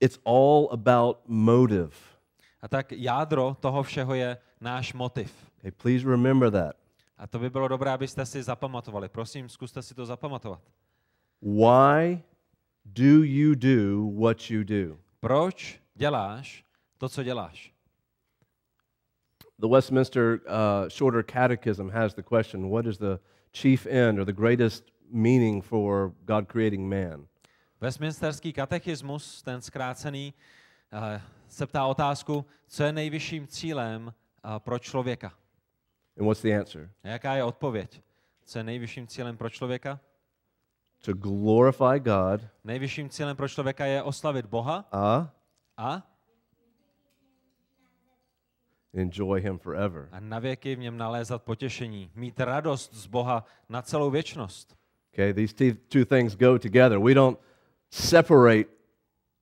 [0.00, 1.90] It's all about motive.
[2.60, 5.32] A tak jádro toho všeho je náš motiv.
[5.58, 6.76] Okay, please remember that.
[7.18, 9.08] A to by bylo dobré, abyste si zapamatovali.
[9.08, 10.60] Prosím, zkuste si to zapamatovat.
[11.42, 12.22] Why
[12.84, 14.98] do you do what you do?
[15.20, 16.64] Proč děláš
[16.98, 17.72] to, co děláš?
[19.60, 23.18] The Westminster uh, Shorter Catechism has the question what is the
[23.52, 27.26] chief end or the greatest meaning for God creating man?
[27.80, 30.34] Westminsterský katechismus, ten zkrácený,
[30.92, 34.12] eh, se ptá otázku, co je nejvyšším cílem
[34.44, 35.32] eh, pro člověka.
[36.18, 36.90] And what's the answer?
[37.04, 38.02] A jaká je odpověď?
[38.44, 40.00] Co je nejvyšším cílem pro člověka?
[41.04, 45.00] To glorify God Nejvyšším cílem pro člověka je oslavit Boha uh,
[45.76, 46.02] a, and
[48.94, 50.08] enjoy Him forever.
[50.12, 52.10] a navěky v něm nalézat potěšení.
[52.14, 54.76] Mít radost z Boha na celou věčnost.
[55.14, 55.54] Okay, these
[55.88, 56.98] two things go together.
[56.98, 57.38] We don't
[57.90, 58.64] separate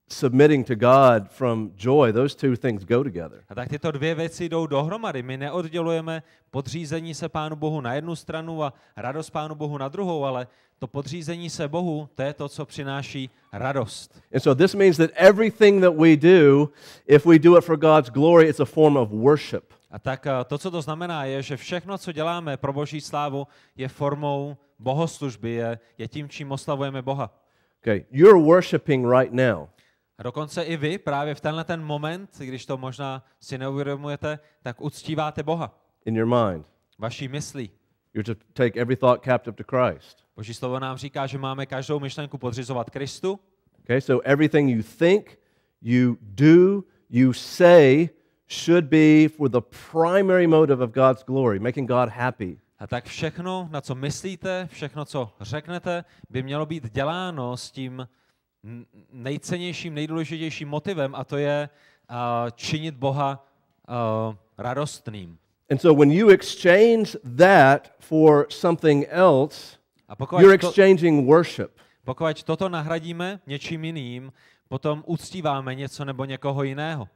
[0.08, 2.12] submitting to God from joy.
[2.12, 3.44] Those two things go together.
[3.48, 5.22] A tak tyto dvě věci jdou dohromady.
[5.22, 10.24] My neoddělujeme podřízení se Pánu Bohu na jednu stranu a radost Pánu Bohu na druhou,
[10.24, 10.46] ale
[10.78, 14.22] to podřízení se Bohu, to je to, co přináší radost.
[14.34, 16.70] And so this means that everything that we do,
[17.06, 19.72] if we do it for God's glory, it's a form of worship.
[19.90, 23.46] A tak eh, to, co to znamená, je, že všechno, co děláme pro Boží slávu,
[23.76, 27.30] je formou bohoslužby, je, je tím, čím oslavujeme Boha.
[27.82, 29.68] Okay, you're worshiping right now.
[30.18, 34.80] A dokonce i vy právě v tenhle ten moment, když to možná si neuvědomujete, tak
[34.80, 36.66] uctíváte Boha in your mind.
[36.98, 37.70] vaší myslí.
[38.14, 40.25] You're to take every thought captive to Christ.
[40.36, 43.40] Boží slovo nám říká, že máme každou myšlenku podřizovat Kristu,
[43.86, 45.38] Okay, so everything you think,
[45.80, 48.10] you do, you say
[48.48, 49.60] should be for the
[49.92, 52.58] primary motive of God's glory, making God happy.
[52.78, 58.08] A tak všechno, na co myslíte, všechno, co řeknete, by mělo být děláno s tím
[59.12, 61.68] nejcennějším, nejdůležitějším motivem, a to je
[62.10, 62.16] uh,
[62.54, 63.46] činit Boha
[63.88, 65.38] uh, radostným.
[65.70, 71.70] And so when you exchange that for something else, A pokud you're to, exchanging worship.
[72.04, 74.32] pokud toto nahradíme něčím jiným,
[74.68, 77.08] potom uctíváme něco nebo někoho jiného.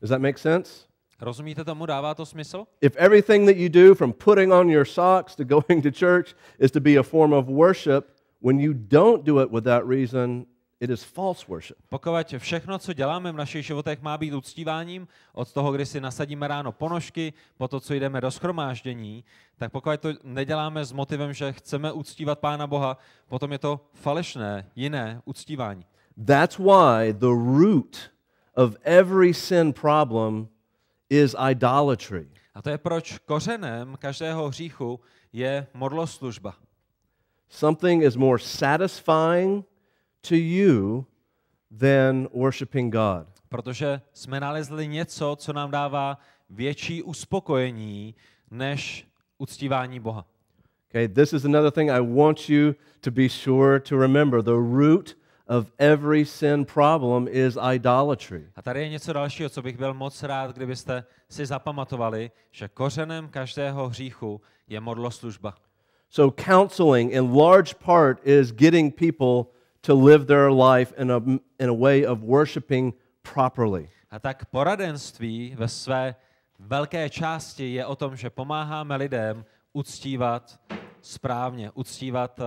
[0.00, 0.86] Does that make sense?
[1.20, 1.86] Rozumíte tomu?
[1.86, 2.66] Dává to smysl?
[2.80, 6.70] If everything that you do, from putting on your socks to going to church, is
[6.70, 8.04] to be a form of worship,
[8.40, 10.46] when you don't do it with that reason,
[10.80, 11.76] it is false worship.
[11.88, 16.48] Pokud všechno, co děláme v našich životech, má být uctíváním, od toho, kdy si nasadíme
[16.48, 19.24] ráno ponožky, po to, co jdeme do schromáždění,
[19.56, 24.70] tak pokud to neděláme s motivem, že chceme uctívat Pána Boha, potom je to falešné,
[24.76, 25.84] jiné uctívání.
[26.26, 28.10] That's why the root
[28.54, 30.48] of every sin problem
[31.10, 32.28] is idolatry.
[32.54, 35.00] A to je proč kořenem každého hříchu
[35.32, 36.54] je modloslužba.
[37.48, 39.66] Something is more satisfying
[40.28, 41.06] to you
[41.78, 43.26] than worshiping God.
[43.48, 46.18] Protože jsme nalezli něco, co nám dává
[46.50, 48.14] větší uspokojení
[48.50, 49.06] než
[49.38, 50.26] uctívání Boha.
[50.90, 54.42] Okay, this is another thing I want you to be sure to remember.
[54.42, 55.16] The root
[55.48, 58.46] of every sin problem is idolatry.
[58.56, 63.28] A tady je něco dalšího, co bych byl moc rád, kdybyste si zapamatovali, že kořenem
[63.28, 65.54] každého hříchu je modloslužba.
[66.10, 69.55] So, counseling in large part is getting people
[69.86, 71.18] to live their life in a,
[71.58, 72.94] in a way of worshiping
[73.34, 73.88] properly.
[74.10, 76.14] A tak poradenství ve své
[76.58, 80.60] velké části je o tom, že pomáháme lidem uctívat
[81.02, 82.46] správně, uctívat uh,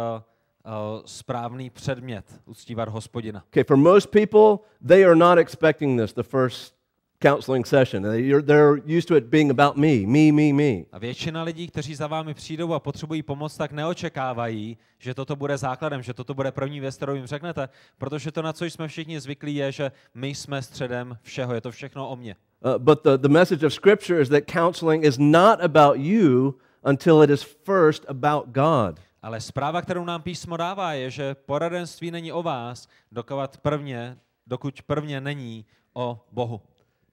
[1.05, 3.43] správný předmět, uctívat hospodina.
[3.47, 6.78] Okay, for most people, they are not expecting this the first
[7.21, 8.03] counseling session.
[8.03, 10.85] They- you're- They're used to it being about me, me, me, me.
[10.91, 15.57] A většina lidí, kteří za vámi přijdou a potřebují pomoc, tak neočekávají, že toto bude
[15.57, 19.19] základem, že toto bude první věc, kterou jim řeknete, protože to, na co jsme všichni
[19.19, 22.35] zvyklí, je, že my jsme středem všeho, je to všechno o mně.
[22.65, 26.55] Uh, but the, the message of Scripture is that counseling is not about you
[26.89, 28.99] until it is first about God.
[29.21, 34.81] Ale zpráva, kterou nám písmo dává, je, že poradenství není o vás, dokud prvně, dokud
[34.81, 36.61] prvně není o Bohu.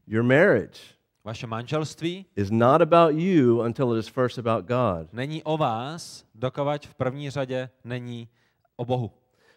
[0.06, 0.78] Your marriage
[1.24, 5.12] Vaše manželství is not about you until it is first about God.
[5.12, 8.28] není o vás, dokud v první řadě není
[8.76, 9.10] o Bohu.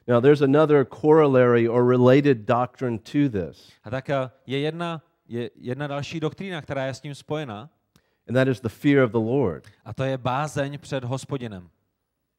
[0.07, 5.49] Now, there's another corollary or related doctrine to this, A tak eh, je jedna, je
[5.55, 7.69] jedna další doktrína, která je s tím spojena,
[8.27, 9.63] and that is the fear of the Lord.
[9.85, 11.69] a to je bázeň před hospodinem.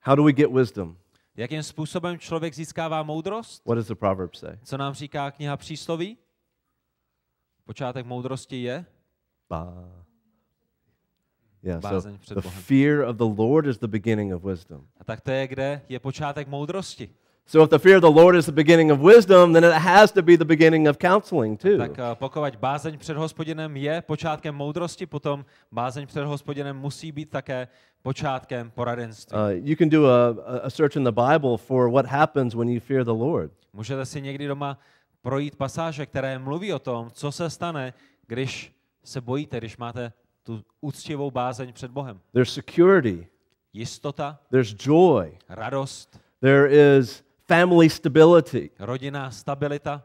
[0.02, 0.96] How do we get wisdom?
[1.36, 3.66] Jakým způsobem člověk získává moudrost?
[3.66, 4.58] What does the proverb say?
[4.64, 6.18] Co nám říká kniha přísloví?
[7.70, 8.84] Počátek moudrosti je
[9.48, 9.74] Ba.
[11.62, 14.86] Yeah, so Bázeň před the fear of the Lord is the beginning of wisdom.
[15.00, 17.10] a tak to je, kde je počátek moudrosti.
[17.46, 20.12] So if the fear of the Lord is the beginning of wisdom, then it has
[20.12, 21.78] to be the beginning of counseling too.
[21.78, 27.30] Tak eh, pokud bázeň před hospodinem je počátkem moudrosti, potom bázeň před hospodinem musí být
[27.30, 27.68] také
[28.02, 29.38] počátkem poradenství.
[29.38, 30.28] Uh, you can do a,
[30.62, 33.52] a search in the Bible for what happens when you fear the Lord.
[33.72, 34.78] Můžete si někdy doma
[35.22, 37.94] projít pasáže, které mluví o tom, co se stane,
[38.26, 38.72] když
[39.04, 42.20] se bojíte, když máte tu úctivou bázeň před Bohem.
[42.32, 43.26] There's security,
[43.72, 48.70] Jistota, there's joy, radost, there is family stability.
[48.78, 50.02] rodinná stabilita.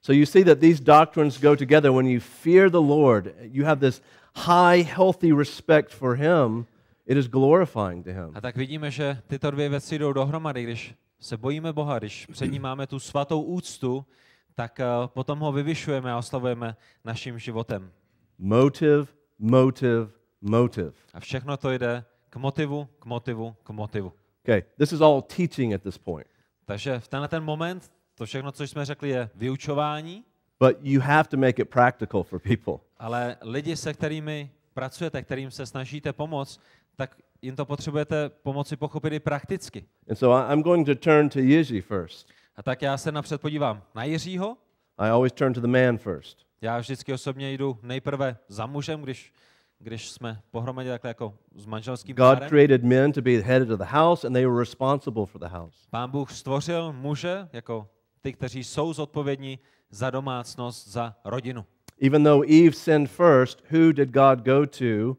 [0.00, 1.92] So you see that these doctrines go together.
[1.92, 4.02] When you fear the Lord, you have this
[4.34, 6.66] high, healthy respect for Him.
[7.06, 8.30] It is glorifying to Him.
[8.34, 10.62] A tak vidíme, že tyto dvě věci jdou dohromady.
[10.62, 14.06] Když se bojíme Boha, když před ním máme tu svatou úctu,
[14.54, 17.92] tak eh, potom ho vyvyšujeme a oslavujeme naším životem.
[18.38, 19.06] Motive,
[19.38, 20.08] motive,
[20.40, 20.92] motive.
[21.14, 24.12] A všechno to jde k motivu, k motivu, k motivu.
[24.44, 26.26] Okay, this is all teaching at this point.
[26.64, 30.24] Takže v tenhle ten moment, to všechno, co jsme řekli, je vyučování,
[30.60, 32.74] But you have to make it practical for people.
[32.98, 36.60] ale lidi, se kterými pracujete, kterým se snažíte pomoct,
[36.96, 39.84] tak jim to potřebujete pomoci pochopit i prakticky.
[40.10, 42.28] And so I'm going to turn to Yizi first.
[42.56, 44.56] A tak já se napřed podívám na Jiřího.
[44.98, 46.38] I always turn to the man first.
[46.60, 49.32] Já vždycky osobně jdu nejprve za mužem, když,
[49.78, 52.48] když jsme pohromadě takhle jako s manželským God párem.
[52.48, 55.48] created men to be the head of the house, and they were responsible for the
[55.48, 55.76] house.
[55.90, 57.88] Pán Bůh stvořil muže jako
[58.20, 59.58] ty, kteří jsou zodpovědní
[59.90, 61.64] za domácnost, za rodinu.
[62.06, 65.16] Even though Eve sinned first, who did God go to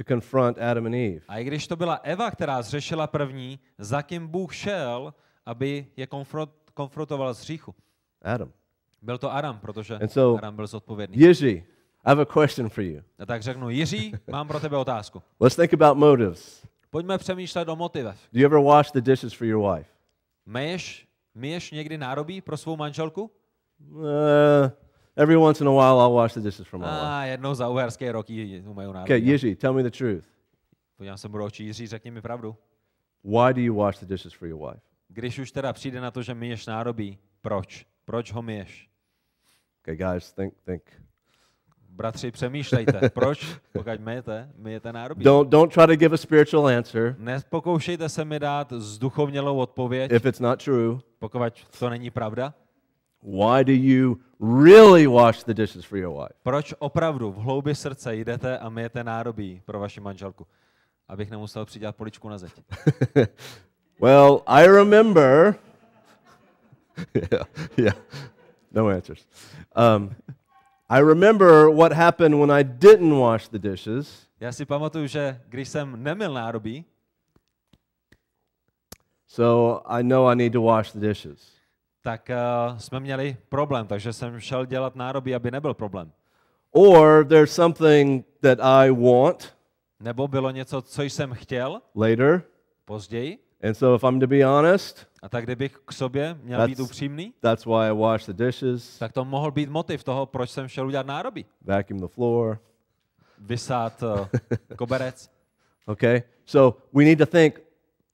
[0.00, 1.20] to confront Adam and Eve?
[1.28, 5.14] A i když to byla Eva, která zřešila první, za kým Bůh šel,
[5.46, 7.74] aby je konfront, konfrontoval s hříchu.
[8.22, 8.52] Adam.
[9.02, 11.18] Byl to Adam, protože And so- Adam byl zodpovědný.
[11.18, 11.64] Yizi,
[12.04, 13.00] I have a question for you.
[13.18, 15.22] A tak řeknu, Jiří, mám pro tebe otázku.
[15.40, 16.66] Let's think about motives.
[16.90, 18.16] Pojďme přemýšlet o motivech.
[18.32, 19.90] Do you ever wash the dishes for your wife?
[20.46, 23.30] Myješ, myješ někdy nárobí pro svou manželku?
[23.90, 24.02] Uh,
[25.16, 27.00] every once in a while, I'll wash the dishes for my wife.
[27.02, 29.26] A jednou za uherské roky umyju Okay, nárobí.
[29.26, 30.24] Yizi, tell me the truth.
[30.96, 32.56] Podívám se budu oči Jiří, řekni mi pravdu.
[33.24, 34.80] Why do you wash the dishes for your wife?
[35.08, 37.86] Když už teda přijde na to, že myješ nárobí, proč?
[38.04, 38.90] Proč ho myješ?
[39.82, 40.82] Okay, guys, think, think.
[41.88, 45.24] Bratři, přemýšlejte, proč, pokud myjete, myjete nárobí.
[45.24, 50.24] Don't, don't try to give a spiritual answer Nepokoušejte se mi dát zduchovnělou odpověď, if
[50.24, 50.98] it's not true.
[51.18, 52.54] pokud to není pravda.
[53.22, 56.34] Why do you really wash the dishes for your wife?
[56.42, 60.46] Proč opravdu v hloubi srdce jdete a myjete nárobí pro vaši manželku?
[61.08, 62.52] Abych nemusel přidělat poličku na zeď.
[64.02, 65.58] Well, I remember.
[67.14, 67.44] yeah,
[67.76, 67.94] yeah,
[68.72, 69.26] no answers.
[69.76, 70.16] Um,
[70.88, 74.26] I remember what happened when I didn't wash the dishes.
[74.40, 76.84] Já si pamatuju, že když jsem nemil nárobí,
[79.26, 81.59] So I know I need to wash the dishes.
[82.02, 86.12] Tak uh, jsme měli problém, takže jsem šel dělat nárobí, aby nebyl problém.
[86.70, 89.54] Or there's something that I want
[90.00, 92.42] Nebo bylo něco, co jsem chtěl later.
[92.84, 96.66] později, And so if I'm to be honest, a tak kdybych k sobě měl That's-
[96.66, 100.50] být upřímný, that's why I wash the dishes, tak to mohl být motiv toho, proč
[100.50, 101.46] jsem šel udělat nárobí.
[101.64, 102.58] vacuum the floor.
[103.38, 104.26] Vysát uh,
[104.76, 105.30] koberec.
[105.86, 106.22] Okay?
[106.46, 107.60] So we need to think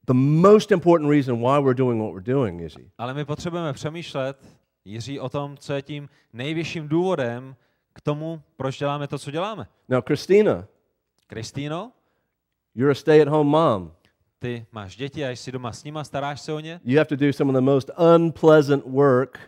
[0.07, 2.83] the most important reason why we're doing what we're doing, he?
[2.97, 4.37] Ale my potřebujeme přemýšlet,
[4.85, 7.55] Jiří, o tom, co je tím nejvyšším důvodem
[7.93, 9.67] k tomu, proč děláme to, co děláme.
[9.89, 10.67] Now, Christina,
[11.27, 11.91] Kristýno,
[12.75, 13.91] you're a stay at home mom.
[14.39, 17.15] ty máš děti a jsi doma s nima, staráš se o ně You have to
[17.15, 19.39] do some of the most unpleasant work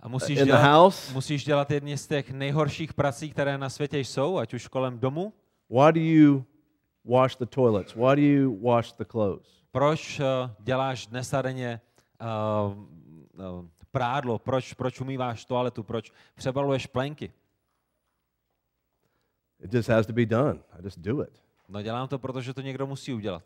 [0.00, 1.14] a musíš in the dělat, house.
[1.14, 5.32] musíš dělat jedny z těch nejhorších prací, které na světě jsou, ať už kolem domu.
[5.70, 6.44] Why do you
[7.04, 7.94] wash the toilets?
[7.94, 9.46] Why do you wash the clothes?
[9.70, 11.80] Proč uh, děláš dnes a denně
[12.20, 12.78] uh,
[13.46, 17.32] uh, prádlo, proč, proč umýváš toaletu, proč přebaluješ plenky.
[19.60, 20.58] It just has to be done.
[20.78, 21.42] I just do it.
[21.68, 23.42] No dělám to, protože to někdo musí udělat.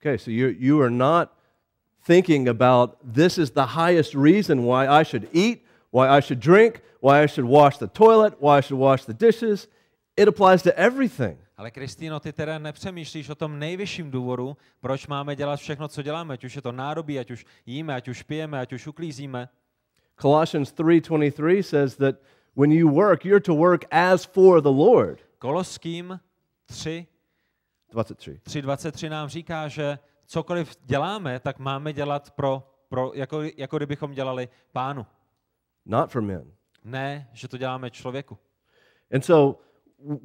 [0.00, 1.28] Okay, so you you are not
[2.06, 6.82] thinking about this is the highest reason why I should eat, why I should drink,
[7.00, 9.68] why I should wash the toilet, why I should wash the dishes.
[10.16, 11.38] It applies to everything.
[11.56, 16.34] Ale Kristýno, ty teda nepřemýšlíš o tom nejvyšším důvodu, proč máme dělat všechno, co děláme,
[16.34, 19.48] ať už je to nádobí, ať už jíme, ať už pijeme, ať už uklízíme.
[20.20, 22.16] Colossians 3:23 says that
[22.56, 25.20] when you work, you're to work as for the Lord.
[25.38, 26.20] Koloským
[26.66, 27.06] 3,
[27.90, 28.40] 23.
[28.44, 34.48] 3.23 nám říká, že cokoliv děláme, tak máme dělat pro, pro jako, jako kdybychom dělali
[34.72, 35.06] pánu.
[35.86, 36.52] not for men.
[36.84, 38.38] Ne, že to děláme člověku.
[39.14, 39.60] And so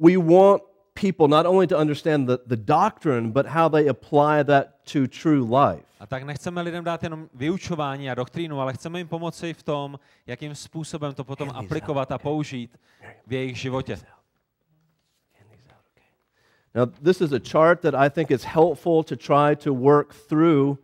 [0.00, 4.66] we want people not only to understand the, the doctrine, but how they apply that
[4.92, 5.84] to true life.
[6.00, 9.98] A tak nechceme lidem dát jenom vyučování a doktrínu, ale chceme jim pomoci v tom,
[10.26, 12.78] jakým způsobem to potom aplikovat a použít
[13.26, 13.98] v jejich životě.
[16.74, 20.78] Now, this is a chart that I think is helpful to try to work through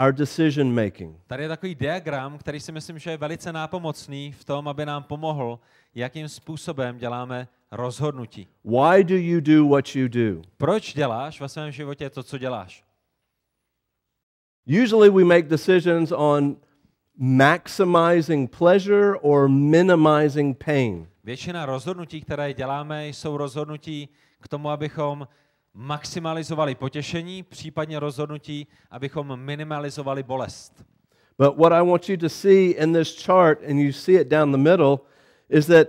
[0.00, 1.16] our decision making.
[1.26, 5.02] Tady je takový diagram, který si myslím, že je velice nápomocný v tom, aby nám
[5.02, 5.58] pomohl,
[5.94, 8.48] jakým způsobem děláme rozhodnutí.
[8.64, 10.42] Why do you do what you do?
[10.56, 12.84] Proč děláš ve svém životě to, co děláš?
[14.84, 16.56] Usually we make decisions on
[17.16, 21.08] maximizing pleasure or minimizing pain.
[21.24, 24.08] Většina rozhodnutí, které děláme, jsou rozhodnutí
[24.40, 25.28] k tomu, abychom
[25.74, 30.84] maximalizovali potěšení, případně rozhodnutí, abychom minimalizovali bolest.
[31.38, 34.52] But what I want you to see in this chart, and you see it down
[34.52, 35.00] the middle,
[35.50, 35.88] is that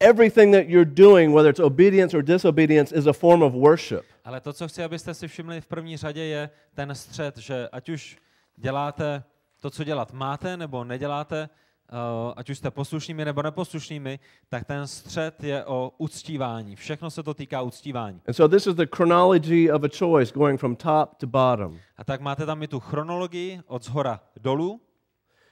[0.00, 4.04] everything that you're doing, whether it's obedience or disobedience, is a form of worship.
[4.24, 7.88] Ale to, co chci, abyste si všimli v první řadě, je ten střed, že ať
[7.88, 8.18] už
[8.56, 9.24] děláte
[9.60, 11.48] to, co dělat máte, nebo neděláte,
[11.92, 14.18] uh, ať už jste poslušnými nebo neposlušnými,
[14.48, 16.76] tak ten střed je o uctívání.
[16.76, 18.20] Všechno se to týká uctívání.
[18.26, 21.78] And so this is the chronology of a choice going from top to bottom.
[21.96, 24.80] A tak máte tam i tu chronologii od zhora dolů.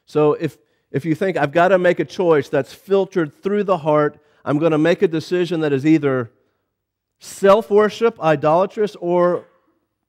[0.07, 0.59] So if,
[0.91, 4.59] if you think I've got to make a choice that's filtered through the heart, I'm
[4.59, 6.31] going to make a decision that is either
[7.19, 9.45] self worship, idolatrous, or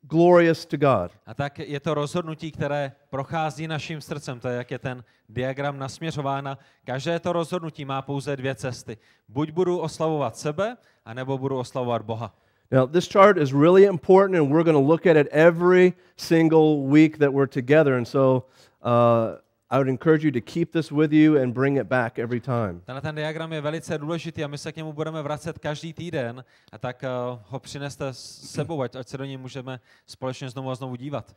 [0.07, 1.11] glorious to God.
[1.25, 4.39] A tak je to rozhodnutí, které prochází naším srdcem.
[4.39, 6.57] To je, jak je ten diagram nasměřována.
[6.85, 8.97] Každé to rozhodnutí má pouze dvě cesty.
[9.29, 12.35] Buď budu oslavovat sebe, anebo budu oslavovat Boha.
[12.71, 16.87] Now, this chart is really important, and we're going to look at it every single
[16.87, 17.93] week that we're together.
[17.95, 18.47] And so
[18.81, 19.41] uh,
[19.73, 22.81] I would encourage you to keep this with you and bring it back every time.
[22.85, 26.43] Tenhle ten diagram je velice důležitý a my se k němu budeme vracet každý týden
[26.71, 30.69] a tak uh, ho přineste s sebou, ať, ať se do něj můžeme společně znovu
[30.69, 31.35] a znovu dívat.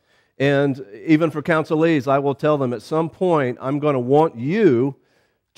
[0.57, 4.35] And even for counselees, I will tell them at some point, I'm going to want
[4.35, 4.95] you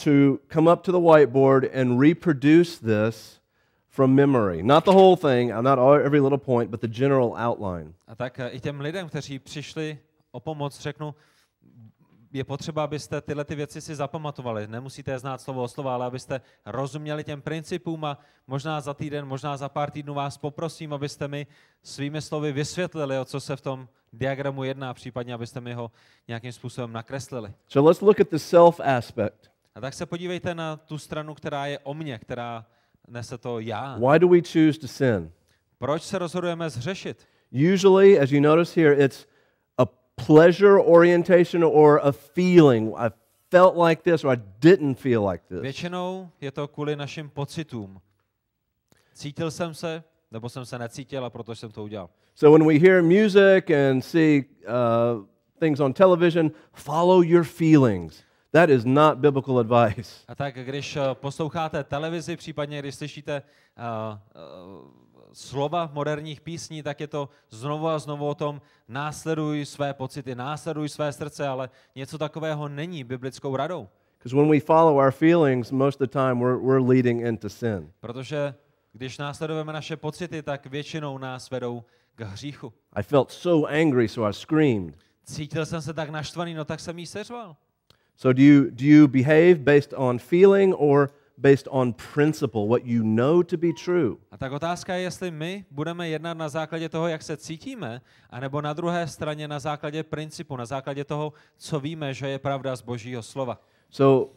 [0.03, 3.41] to come up to the whiteboard and reproduce this
[3.89, 4.63] from memory.
[4.63, 7.93] Not the whole thing, not all, every little point, but the general outline.
[8.07, 9.97] A tak uh, i těm lidem, kteří přišli
[10.31, 11.15] o pomoc, řeknu,
[12.33, 14.67] je potřeba, abyste tyhle ty věci si zapamatovali.
[14.67, 18.17] Nemusíte je znát slovo o slovo, ale abyste rozuměli těm principům a
[18.47, 21.47] možná za týden, možná za pár týdnů vás poprosím, abyste mi
[21.83, 25.91] svými slovy vysvětlili, o co se v tom diagramu jedná, případně abyste mi ho
[26.27, 27.53] nějakým způsobem nakreslili.
[27.67, 29.51] So let's look at the self aspect.
[29.75, 32.65] A tak se podívejte na tu stranu, která je o mně, která
[33.07, 33.97] nese to já.
[33.97, 35.31] Why do we choose to sin?
[35.77, 37.27] Proč se rozhodujeme zhřešit?
[37.73, 39.27] Usually, as you notice here, it's
[40.25, 42.93] pleasure orientation or a feeling.
[42.97, 43.09] I
[43.51, 45.61] felt like this or I didn't feel like this.
[45.61, 48.01] Většinou je to kvůli našim pocitům.
[49.13, 52.09] Cítil jsem se, nebo jsem se necítil a proto jsem to udělal.
[52.35, 55.25] So when we hear music and see uh,
[55.59, 58.23] things on television, follow your feelings.
[58.51, 60.23] That is not biblical advice.
[60.27, 63.41] A tak když eh, posloucháte televizi, případně když slyšíte
[63.77, 65.06] uh, uh,
[65.37, 70.89] slova moderních písní, tak je to znovu a znovu o tom následuj své pocity, následuj
[70.89, 73.87] své srdce, ale něco takového není biblickou radou.
[74.17, 77.91] Because when we follow our feelings, most of the time we're, we're leading into sin.
[77.99, 78.53] Protože
[78.93, 81.83] když následujeme naše pocity, tak většinou nás vedou
[82.15, 82.73] k hříchu.
[82.93, 84.95] I felt so angry, so I screamed.
[85.23, 87.55] Cítil jsem se tak naštvaný, no tak jsem jí seřval.
[88.15, 93.03] So do you, do you behave based on feeling or based on principle, what you
[93.03, 94.17] know to be true?
[94.31, 98.61] A tak otázka je, jestli my budeme jednat na základě toho, jak se cítíme, anebo
[98.61, 102.81] na druhé straně na základě principu, na základě toho, co víme, že je pravda z
[102.81, 103.61] Božího slova.
[103.89, 104.33] So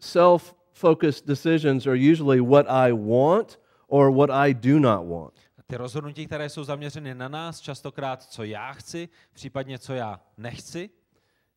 [0.00, 5.34] self focused decisions are usually what I want or what I do not want.
[5.66, 10.90] Ty rozhodnutí, které jsou zaměřeny na nás, častokrát co já chci, případně co já nechci.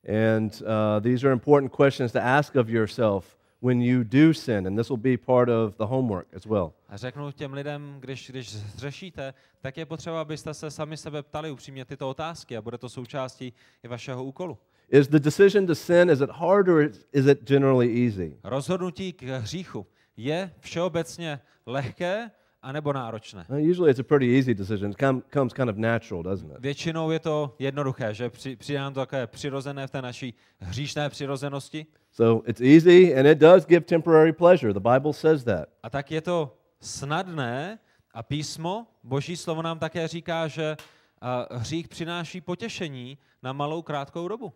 [0.07, 4.77] And uh, these are important questions to ask of yourself when you do sin, and
[4.77, 6.73] this will be part of the homework as well.
[6.89, 11.51] A řeknu těm lidem, když, když řešíte, tak je potřeba, abyste se sami sebe ptali
[11.51, 13.53] upřímně tyto otázky a bude to součástí
[13.83, 14.57] i vašeho úkolu.
[14.89, 16.81] Is the decision to sin is it hard or
[17.13, 18.37] is it generally easy?
[18.43, 19.85] Rozhodnutí k hříchu
[20.17, 22.31] je všeobecně lehké
[22.61, 23.45] anebo náročné.
[23.71, 24.91] Usually it's a pretty easy decision.
[24.91, 26.57] It com- comes kind of natural, doesn't it?
[26.59, 31.09] Většinou je to jednoduché, že při, přijde nám to také přirozené v té naší hříšné
[31.09, 31.85] přirozenosti.
[32.17, 34.73] So it's easy and it does give temporary pleasure.
[34.73, 35.69] The Bible says that.
[35.83, 37.79] A tak je to snadné
[38.13, 40.77] a písmo, boží slovo nám také říká, že
[41.21, 44.53] a hřích přináší potěšení na malou krátkou dobu.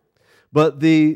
[0.52, 1.14] But the,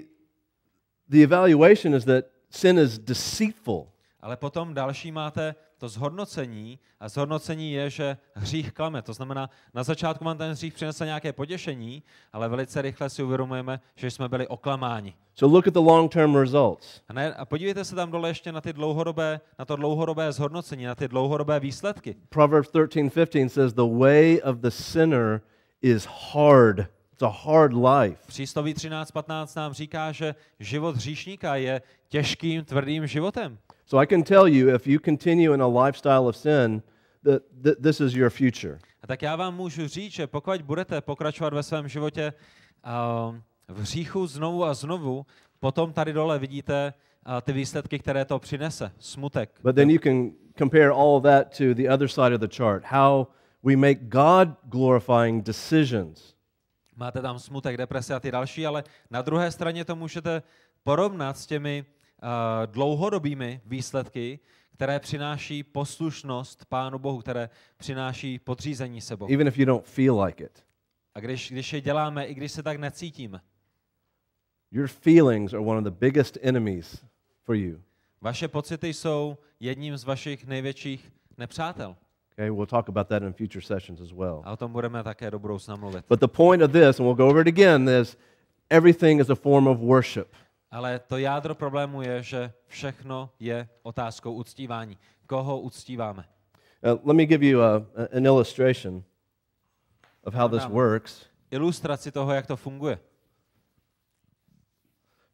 [1.08, 3.88] the evaluation is that sin is deceitful.
[4.26, 9.02] Ale potom další máte to zhodnocení a zhodnocení je, že hřích klame.
[9.02, 12.02] To znamená, na začátku vám ten hřích přinesl nějaké potěšení,
[12.32, 15.14] ale velice rychle si uvědomujeme, že jsme byli oklamáni.
[15.34, 17.00] So look at the long-term results.
[17.08, 20.84] A, ne, a podívejte se tam dole ještě na, ty dlouhodobé, na to dlouhodobé zhodnocení,
[20.84, 22.16] na ty dlouhodobé výsledky.
[22.28, 25.40] Proverbs 13:15 says the way of the sinner
[25.82, 26.78] is hard.
[27.12, 28.18] It's a hard life.
[28.26, 33.58] Přísloví 13.15 nám říká, že život hříšníka je těžkým, tvrdým životem.
[33.86, 36.82] So I can tell you if you continue in a lifestyle of sin,
[37.22, 38.78] that, that this is your future.
[39.02, 42.32] A tak já vám můžu říct, že pokud budete pokračovat ve svém životě
[42.86, 43.36] uh,
[43.68, 45.26] v hříchu znovu a znovu,
[45.60, 46.94] potom tady dole vidíte
[47.26, 48.92] uh, ty výsledky, které to přinese.
[48.98, 49.60] Smutek.
[49.62, 52.84] But then you can compare all of that to the other side of the chart,
[52.84, 53.26] how
[53.62, 56.34] we make God glorifying decisions.
[56.96, 60.42] Máte tam smutek, deprese a ty další, ale na druhé straně to můžete
[60.82, 61.84] porovnat s těmi
[62.66, 64.38] dlouhodobými výsledky,
[64.72, 69.32] které přináší poslušnost Pánu Bohu, které přináší podřízení se Bohu.
[69.32, 70.64] even if you don't feel like it.
[71.14, 73.40] A když, když je děláme, i když se tak necítíme,
[74.70, 77.04] Your feelings are one of the biggest enemies
[77.44, 77.80] for you.
[78.20, 81.96] vaše pocity jsou jedním z vašich největších nepřátel.
[82.32, 84.42] Okay, we'll talk about that in future sessions as well.
[84.44, 86.04] A o tom budeme také do budoucna mluvit.
[86.08, 88.16] But the point of this, and we'll go over it again, is
[88.70, 90.28] everything is a form of worship.
[90.70, 94.98] Ale to jádro problému je, že všechno je otázkou uctívání.
[95.26, 96.24] Koho uctíváme?
[96.82, 97.82] Uh, let me give you a, a-
[98.16, 99.02] an illustration
[100.24, 101.26] of how this works.
[101.50, 102.98] Ilustraci toho, jak to funguje.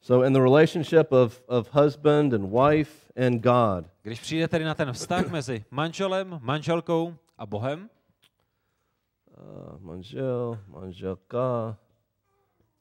[0.01, 4.75] So, in the relationship of, of husband and wife and God, Když přijde tedy na
[4.75, 7.91] ten vztah mezi manželem, manželkou a Bohem,
[9.39, 11.77] uh, manžel, manželka.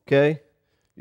[0.08, 0.38] Okay?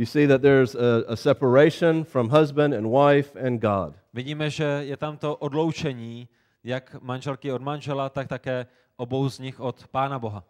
[0.01, 3.95] You see that there's a, a separation from husband and wife and God.
[4.13, 6.29] vidíme, že je tam to odloučení
[6.65, 10.45] jak manželky od manžela, tak také obou z nich od Pána Boha.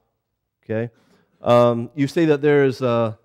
[0.62, 0.90] Okay?
[1.42, 3.18] Um, you see that there's a,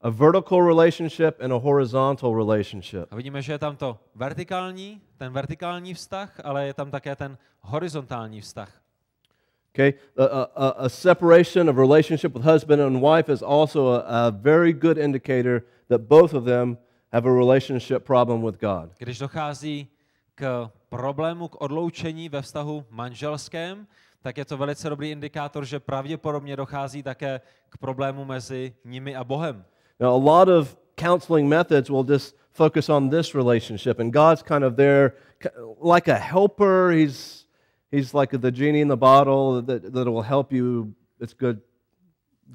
[0.00, 3.08] a vertical relationship and a horizontal relationship.
[3.10, 7.38] A vidíme, že je tam to vertikální, ten vertikální vztah, ale je tam také ten
[7.60, 8.80] horizontální vztah.
[9.78, 9.94] Okay?
[10.16, 14.72] A, a, a- separation of relationship with husband and wife is also a, a very
[14.72, 16.78] good indicator that both of them
[17.12, 18.90] have a relationship problem with God.
[18.98, 19.88] Když dochází
[20.34, 23.86] k problému, k odloučení ve vztahu manželském,
[24.22, 29.24] tak je to velice dobrý indikátor, že pravděpodobně dochází také k problému mezi nimi a
[29.24, 29.64] Bohem.
[30.00, 34.64] Now, a lot of counseling methods will just focus on this relationship, and God's kind
[34.64, 35.12] of there
[35.80, 36.90] like a helper.
[36.90, 37.37] He's,
[37.92, 40.94] he's like the genie in the bottle that, that will help you.
[41.20, 41.60] It's good,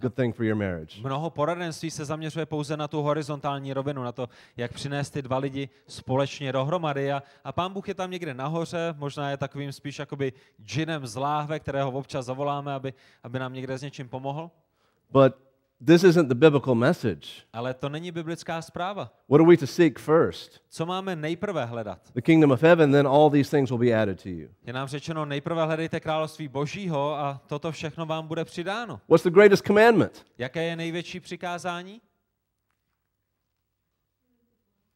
[0.01, 1.01] good thing for your marriage.
[1.03, 5.37] Mnoho poradenství se zaměřuje pouze na tu horizontální rovinu, na to, jak přinést ty dva
[5.37, 7.11] lidi společně dohromady.
[7.11, 11.15] A, a pán Bůh je tam někde nahoře, možná je takovým spíš jakoby džinem z
[11.15, 14.51] láhve, kterého občas zavoláme, aby, aby nám někde s něčím pomohl.
[15.11, 15.35] But
[15.85, 17.27] this isn't the biblical message.
[17.53, 19.11] Ale to není biblická zpráva.
[19.29, 20.61] What are we to seek first?
[20.69, 21.99] Co máme nejprve hledat?
[22.13, 24.49] The kingdom of heaven, then all these things will be added to you.
[24.65, 28.99] Je nám řečeno, nejprve hledejte království božího a toto všechno vám bude přidáno.
[29.09, 30.25] What's the greatest commandment?
[30.37, 32.01] Jaké je největší přikázání?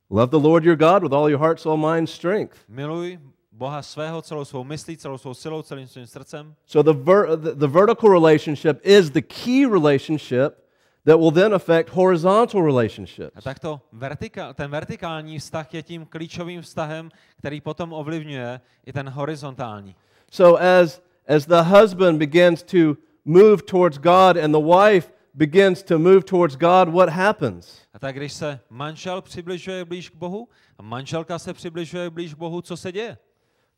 [0.10, 2.58] Love the Lord your God with all your heart, soul, mind, strength.
[2.68, 3.20] Miluj
[3.52, 6.56] Boha svého celou svou myslí, celou svou silou, celým svým srdcem.
[6.66, 10.67] So the, ver- the, the vertical relationship is the key relationship
[11.08, 13.44] that will then affect horizontal A relationships.
[13.44, 19.96] takto vertika, ten vertikální vztah je tím klíčovým vztahem, který potom ovlivňuje i ten horizontální.
[20.32, 26.00] So as, as the husband begins to move towards God and the wife begins to
[26.00, 27.82] move towards God, what happens?
[27.94, 30.48] A tak když se manžel přibližuje blíž k Bohu
[30.78, 33.18] a manželka se přibližuje blíž k Bohu, co se děje?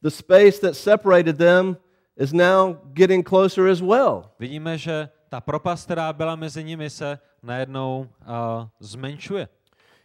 [0.01, 1.77] The space that separated them
[2.17, 4.23] is now getting closer as well.
[4.39, 9.47] Vidíme, že ta propast, která byla mezi nimi, se najednou uh, zmenšuje.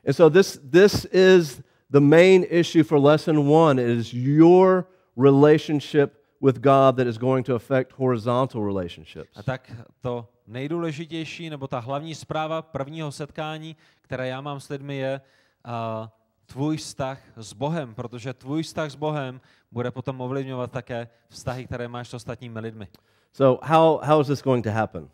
[0.06, 3.82] And so this, this is the main issue for lesson one.
[3.82, 9.30] It is your relationship with God that is going to affect horizontal relationships.
[9.36, 14.96] A tak to nejdůležitější, nebo ta hlavní zpráva prvního setkání, které já mám s lidmi,
[14.96, 15.20] je
[15.66, 16.08] uh,
[16.46, 19.40] tvůj vztah s Bohem, protože tvůj vztah s Bohem
[19.72, 22.88] bude potom ovlivňovat také vztahy, které máš s ostatními lidmi.
[23.36, 25.10] So how, how is this going to happen?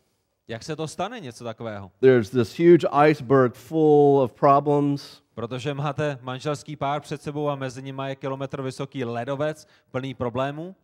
[0.48, 1.90] Jak se to stane, něco takového?
[2.00, 5.22] There's this huge iceberg full of problems.
[5.34, 10.74] Protože máte manželský pár před sebou a mezi nimi je kilometr vysoký ledovec plný problémů.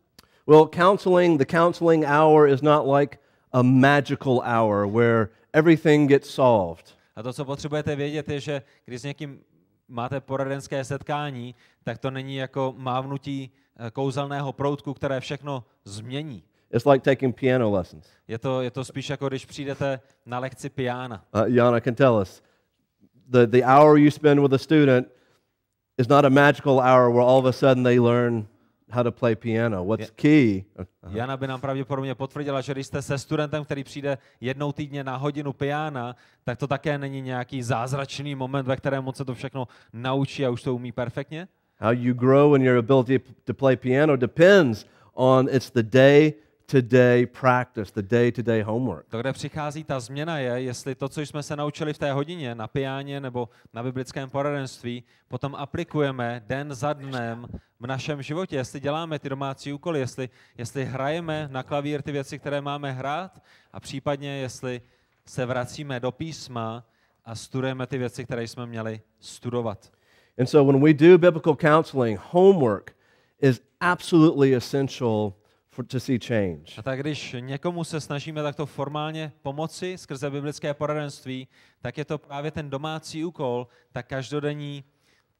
[0.47, 3.17] Well, counseling, the counseling hour is not like
[3.51, 6.97] a magical hour where everything gets solved.
[7.15, 9.39] A to, co potřebujete vědět, je, že když s někým
[9.87, 16.43] máte poradenské setkání, tak to není jako mávnutí eh, kouzelného proutku, které všechno změní.
[16.71, 18.07] It's like taking piano lessons.
[18.27, 21.23] Je to, je to spíš jako když přijdete na lekci piana.
[21.35, 22.41] Uh, Jana can tell us.
[23.27, 25.07] The, the hour you spend with a student
[25.97, 28.47] is not a magical hour where all of a sudden they learn
[28.89, 29.83] how to play piano.
[29.83, 30.65] What's key?
[31.09, 35.15] Jana by nám pravděpodobně potvrdila, že když jste se studentem, který přijde jednou týdně na
[35.15, 39.67] hodinu piana, tak to také není nějaký zázračný moment, ve kterém on se to všechno
[39.93, 41.47] naučí a už to umí perfektně.
[41.79, 46.33] How you grow in your ability to play piano depends on it's the day
[46.71, 49.07] to day practice, the day to day homework.
[49.09, 52.55] To, kde přichází ta změna, je, jestli to, co jsme se naučili v té hodině
[52.55, 57.47] na piáně nebo na biblickém poradenství, potom aplikujeme den za dnem
[57.79, 58.55] v našem životě.
[58.55, 63.43] Jestli děláme ty domácí úkoly, jestli, jestli hrajeme na klavír ty věci, které máme hrát
[63.73, 64.81] a případně jestli
[65.25, 66.85] se vracíme do písma
[67.25, 69.91] a studujeme ty věci, které jsme měli studovat.
[70.39, 72.95] And so when we do biblical counseling, homework
[73.41, 75.33] is absolutely essential
[75.77, 76.73] for, to see change.
[76.77, 81.47] A tak když někomu se snažíme takto formálně pomoci skrze biblické poradenství,
[81.81, 84.83] tak je to právě ten domácí úkol, ta každodenní,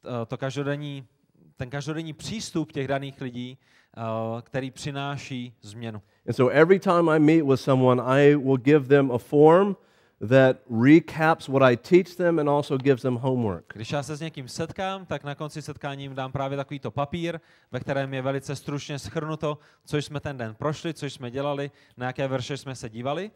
[0.05, 1.07] eh, to každodenní,
[1.55, 4.01] ten každodenní přístup těch daných lidí, eh,
[4.41, 6.01] který přináší změnu.
[6.27, 9.75] And so every time I meet with someone, I will give them a form
[10.20, 13.74] that recaps what I teach them and also gives them homework.
[13.74, 17.39] Když já se s někým setkám, tak na konci setkání jim dám právě takovýto papír,
[17.72, 22.07] ve kterém je velice stručně schrnuto, co jsme ten den prošli, co jsme dělali, na
[22.07, 23.32] jaké verše jsme se dívali.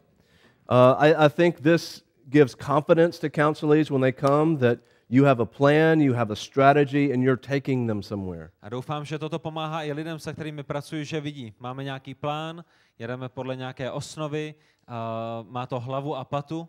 [0.70, 4.78] Uh, I, I think this gives confidence to counselees when they come that
[5.08, 8.50] you have a plan, you have a strategy, and you're taking them somewhere.
[8.62, 11.54] A doufám, že toto pomáhá i lidem, se kterými pracuji, že vidí.
[11.60, 12.64] Máme nějaký plán,
[12.98, 14.54] jedeme podle nějaké osnovy,
[14.88, 16.68] uh, má to hlavu a patu.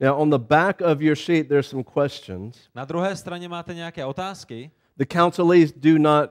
[0.00, 2.68] Now, on the back of your sheet, there's some questions.
[2.74, 4.70] Na druhé straně máte nějaké otázky.
[4.96, 6.30] The counselees do not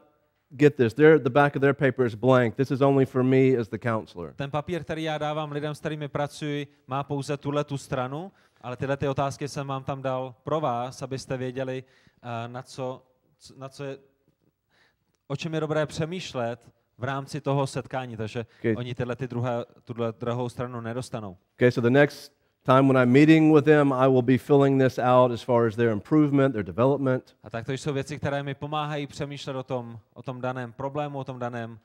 [0.49, 0.93] get this.
[0.93, 2.55] Their, the back of their paper is blank.
[2.55, 4.33] This is only for me as the counselor.
[4.33, 8.77] Ten papír, který já dávám lidem, s kterými pracuji, má pouze tuhle tu stranu, ale
[8.77, 13.03] tyhle ty otázky jsem vám tam dal pro vás, abyste věděli, uh, na co,
[13.57, 13.97] na co je,
[15.27, 18.75] o čem je dobré přemýšlet v rámci toho setkání, takže Okay.
[18.77, 21.37] oni tyhle ty druhé, tuhle druhou stranu nedostanou.
[21.57, 22.31] Okay, so the next
[22.63, 25.75] time when I'm meeting with them, I will be filling this out as far as
[25.75, 27.35] their improvement, their development.
[27.43, 31.19] A tak to jsou věci, které mi pomáhají přemýšlet o tom, o tom daném problému,
[31.19, 31.77] o tom daném uh,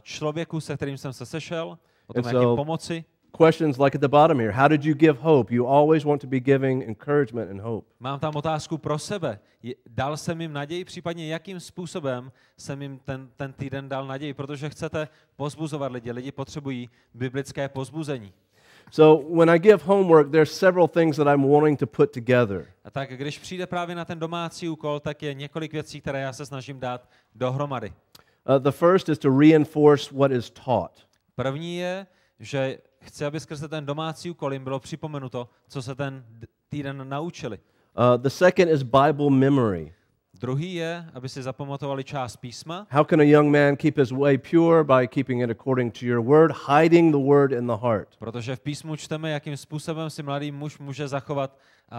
[0.00, 3.04] člověku, se kterým jsem se sešel, o tom, And jak so- pomoci.
[3.32, 5.54] Questions like at the bottom here How did you give hope?
[5.54, 7.86] You always want to be giving encouragement and hope.
[8.00, 9.38] Mám tam otázku pro sebe.
[9.86, 14.70] Dal jsem jim naději, případně jakým způsobem jsem jim ten, ten týden dal naději, protože
[14.70, 16.12] chcete pozbuzovat lidi.
[16.12, 18.32] Lidi potřebují biblické pozbuzení.
[18.90, 22.66] So when I give homework, there's several things that I'm wanting to put together.
[22.84, 26.32] A tak když přijde právě na ten domácí úkol, tak je několik věcí, které já
[26.32, 27.92] se snažím dát dohromady.
[28.48, 31.06] Uh, the first is to reinforce what is taught.
[31.34, 32.06] První je,
[32.40, 36.24] že chci, aby skrze ten domácí úkol jim bylo připomenuto, co se ten
[36.68, 37.58] týden naučili.
[37.98, 39.94] Uh, the second is Bible memory.
[40.40, 42.86] Druhý je, aby si zapamatovali část písma.
[42.90, 44.84] How can a young man keep his way pure?
[44.84, 48.08] By keeping it according to your word, hiding the word in the heart.
[48.18, 51.58] Protože v písmu čteme, jakým způsobem si mladý muž může zachovat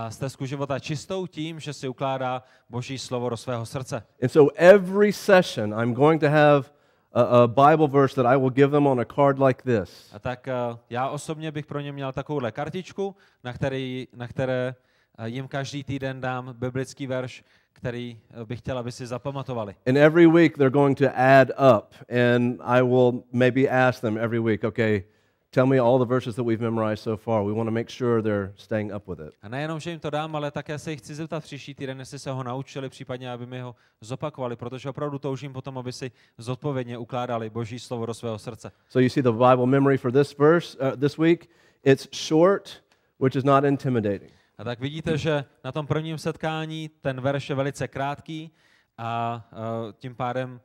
[0.10, 4.04] stezku života čistou tím, že si ukládá Boží slovo do svého srdce.
[4.24, 6.72] And so every session, I'm going to have
[7.14, 10.10] a, a Bible verse that I will give them on a card like this.
[10.14, 14.76] A tak a, já osobně bych pro ně měl takovouhle kartičku, na, který, na které
[15.16, 17.44] a, jim každý týden dám biblický verš,
[17.74, 19.76] který a, bych chtěl, aby si zapamatovali.
[19.88, 24.40] And every week they're going to add up, and I will maybe ask them every
[24.40, 25.04] week, okay,
[25.52, 27.44] tell me all the verses that we've memorized so far.
[27.44, 29.34] We want to make sure they're staying up with it.
[29.42, 32.20] A nejenom, že jim to dám, ale také se jich chci zeptat příští týden, jestli
[32.20, 36.98] se ho naučili, případně aby mi ho zopakovali, protože opravdu toužím potom, aby si zodpovědně
[36.98, 38.72] ukládali Boží slovo do svého srdce.
[38.90, 41.50] So you see the Bible memory for this verse uh, this week.
[41.84, 42.84] It's short,
[43.20, 44.32] which is not intimidating.
[44.58, 48.52] A tak vidíte, že na tom prvním setkání ten verš je velice krátký
[48.98, 50.60] a uh, tím pádem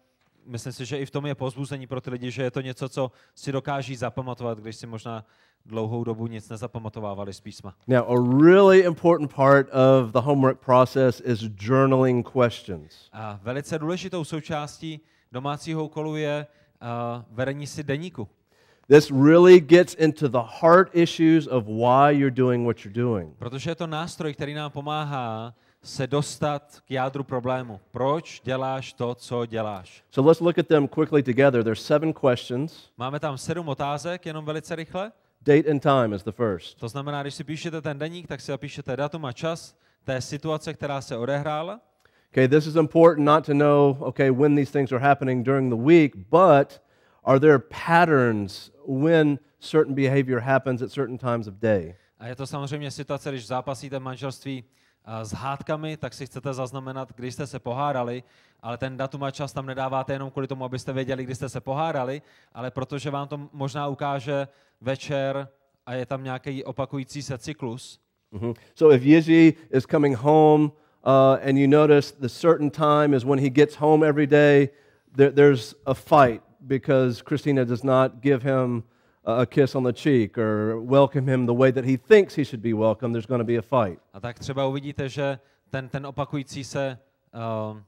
[0.47, 2.89] myslím si, že i v tom je pozbuzení pro ty lidi, že je to něco,
[2.89, 5.25] co si dokáží zapamatovat, když si možná
[5.67, 7.75] dlouhou dobu nic nezapamatovávali z písma.
[7.87, 13.09] Now, a really important part of the homework process is journaling questions.
[13.13, 15.01] A velice důležitou součástí
[15.33, 16.47] domácího úkolu je
[16.83, 18.29] uh, vedení si deníku.
[18.89, 23.37] This really gets into the heart issues of why you're doing what you're doing.
[23.39, 25.55] Protože je to nástroj, který nám pomáhá
[25.87, 27.81] se dostat k jádru problému.
[27.91, 30.05] Proč děláš to, co děláš?
[30.11, 31.65] So let's look at them quickly together.
[31.65, 32.91] There's seven questions.
[32.97, 35.13] Máme tam sedm otázek, jenom velice rychle.
[35.43, 36.81] Date and time is the first.
[36.81, 40.75] To znamená, když si píšete ten deník, tak si zapíšete datum a čas té situace,
[40.75, 41.81] která se odehrála.
[42.33, 45.83] Okay, this is important not to know, okay, when these things are happening during the
[45.83, 46.81] week, but
[47.25, 51.95] are there patterns when certain behavior happens at certain times of day?
[52.19, 54.65] A je to samozřejmě situace, když zápasíte v manželství
[55.23, 58.23] s hádkami, tak si chcete zaznamenat, když jste se pohádali,
[58.61, 61.61] ale ten datum a čas tam nedáváte jenom kvůli tomu, abyste věděli, kdy jste se
[61.61, 64.49] pohádali, ale protože vám to možná ukáže
[64.81, 65.49] večer
[65.87, 68.01] a je tam nějaký opakující se cyklus.
[68.33, 68.53] Mhm.
[68.75, 73.39] So if Yizzy is coming home uh, and you notice the certain time is when
[73.39, 74.69] he gets home every day,
[75.17, 78.83] there, there's a fight because Christina does not give him
[79.27, 82.63] a kiss on the cheek or welcome him the way that he thinks he should
[82.63, 84.01] be welcomed, there's going to be a fight.
[84.13, 85.39] A tak třeba uvidíte, že
[85.71, 86.99] ten, ten opakující se,
[87.35, 87.79] uh,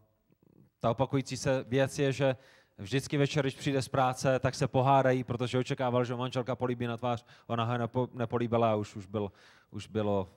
[0.80, 2.36] ta opakující se věc je, že
[2.78, 6.96] vždycky večer, když přijde z práce, tak se pohádají, protože očekával, že manželka políbí na
[6.96, 9.32] tvář, ona ho nepo, nepolíbila a už, už, byl,
[9.70, 10.28] už bylo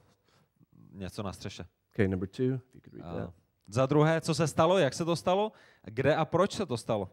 [0.93, 1.65] něco na střeše.
[1.93, 3.33] Okay, number two, if you could read Uh, that.
[3.67, 5.51] za druhé, co se stalo, jak se to stalo,
[5.83, 7.09] kde a proč se to stalo.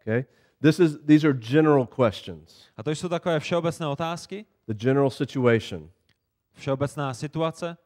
[0.00, 0.24] Okay,
[0.62, 2.64] this is these are general questions.
[2.76, 5.90] A to jsou takové všeobecné otázky, The general situation.
[6.52, 7.76] všeobecná situace,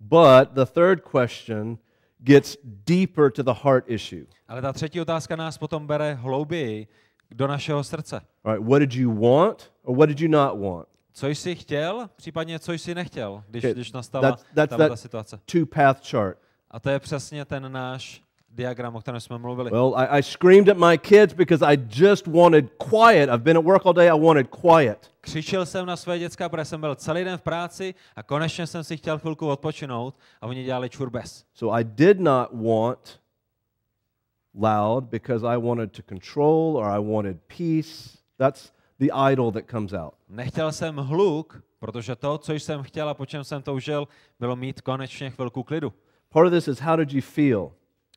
[0.00, 1.78] But the third question
[2.18, 4.26] gets deeper to the heart issue.
[4.48, 6.86] ale ta třetí otázka nás potom bere hlouběji
[7.30, 8.20] do našeho srdce.
[8.44, 10.88] All right, what did you want or what did you not want?
[11.12, 14.96] Co jsi chtěl, případně co jsi nechtěl, když, Okay, když nastala that's tahle ta that-
[15.00, 15.40] situace.
[15.44, 16.38] Two path chart.
[16.70, 18.22] A to je přesně ten náš
[18.52, 19.70] diagram, o kterém jsme mluvili.
[19.70, 23.28] Well, I, I screamed at my kids because I just wanted quiet.
[23.28, 25.10] I've been at work all day, I wanted quiet.
[25.20, 28.84] Křičel jsem na své děcka, protože jsem byl celý den v práci a konečně jsem
[28.84, 31.44] si chtěl chvilku odpočinout a oni dělali čurbes.
[31.54, 33.20] So I did not want
[34.54, 38.18] loud because I wanted to control or I wanted peace.
[38.38, 40.14] That's the idol that comes out.
[40.28, 44.08] Nechtěl jsem hluk, protože to, co jsem chtěl a po čem jsem toužil,
[44.40, 45.92] bylo mít konečně chvilku klidu.
[46.28, 47.72] Part of this is how did you feel?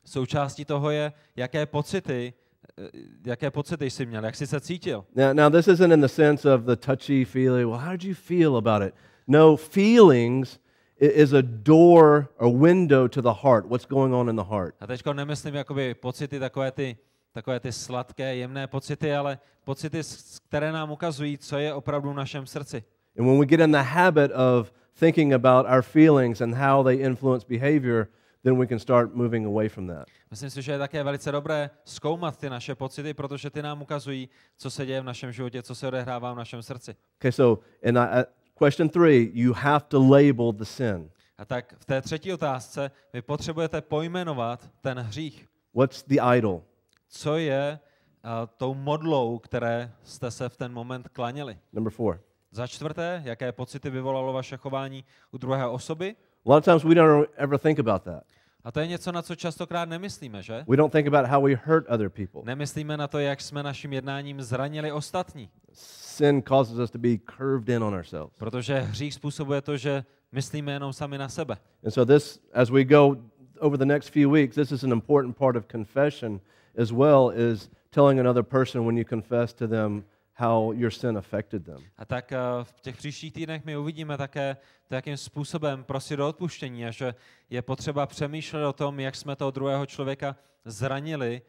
[0.05, 2.33] Součástí toho je, jaké pocity,
[2.77, 2.89] eh,
[3.25, 5.05] jaké pocity jsi měl, jak jsi se cítil.
[5.15, 7.69] Now, now this isn't in the sense of the touchy feeling.
[7.69, 8.93] Well, how did you feel about it?
[9.27, 10.59] No, feelings
[10.99, 13.65] is a door, a window to the heart.
[13.65, 14.75] What's going on in the heart?
[14.79, 16.97] A teď nemyslím jakoby pocity, takové ty,
[17.31, 20.01] takové ty sladké, jemné pocity, ale pocity,
[20.47, 22.83] které nám ukazují, co je opravdu v našem srdci.
[23.17, 26.95] And when we get in the habit of thinking about our feelings and how they
[26.95, 28.07] influence behavior,
[28.45, 30.07] then we can start moving away from that.
[30.31, 34.29] Myslím si, že je také velice dobré zkoumat ty naše pocity, protože ty nám ukazují,
[34.57, 36.95] co se děje v našem životě, co se odehrává v našem srdci.
[37.19, 38.23] Okay, so and I,
[38.65, 41.09] question three, you have to label the sin.
[41.37, 45.47] A tak v té třetí otázce vy potřebujete pojmenovat ten hřích.
[45.73, 46.63] What's the idol?
[47.07, 47.79] Co je
[48.23, 51.57] uh, tou modlou, které jste se v ten moment klaněli?
[51.73, 52.21] Number four.
[52.51, 56.15] Za čtvrté, jaké pocity vyvolalo vaše chování u druhé osoby?
[56.45, 58.23] A lot of times we don't ever think about that.
[58.65, 60.63] A to je něco, na co častokrát nemyslíme, že?
[60.67, 62.41] We don't think about how we hurt other people.
[62.43, 65.49] Nemyslíme na to, jak jsme naším jednáním zranili ostatní.
[65.73, 68.33] Sin causes us to be curved in on ourselves.
[68.37, 71.57] Protože hřích způsobuje to, že myslíme jenom sami na sebe.
[71.83, 73.17] And so this, as we go
[73.59, 76.41] over the next few weeks, this is an important part of confession
[76.77, 80.03] as well, is telling another person when you confess to them
[80.35, 81.83] how your sin affected them.
[81.97, 84.57] A tak eh, v těch příštích týdnech my uvidíme také,
[84.87, 87.15] to, jakým způsobem prosit o odpuštění a že
[87.49, 91.41] je potřeba přemýšlet o tom, jak jsme toho druhého člověka zranili,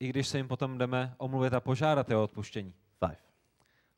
[0.00, 2.74] i když se jim potom jdeme omluvit a požádat o odpuštění.
[2.98, 3.16] Five.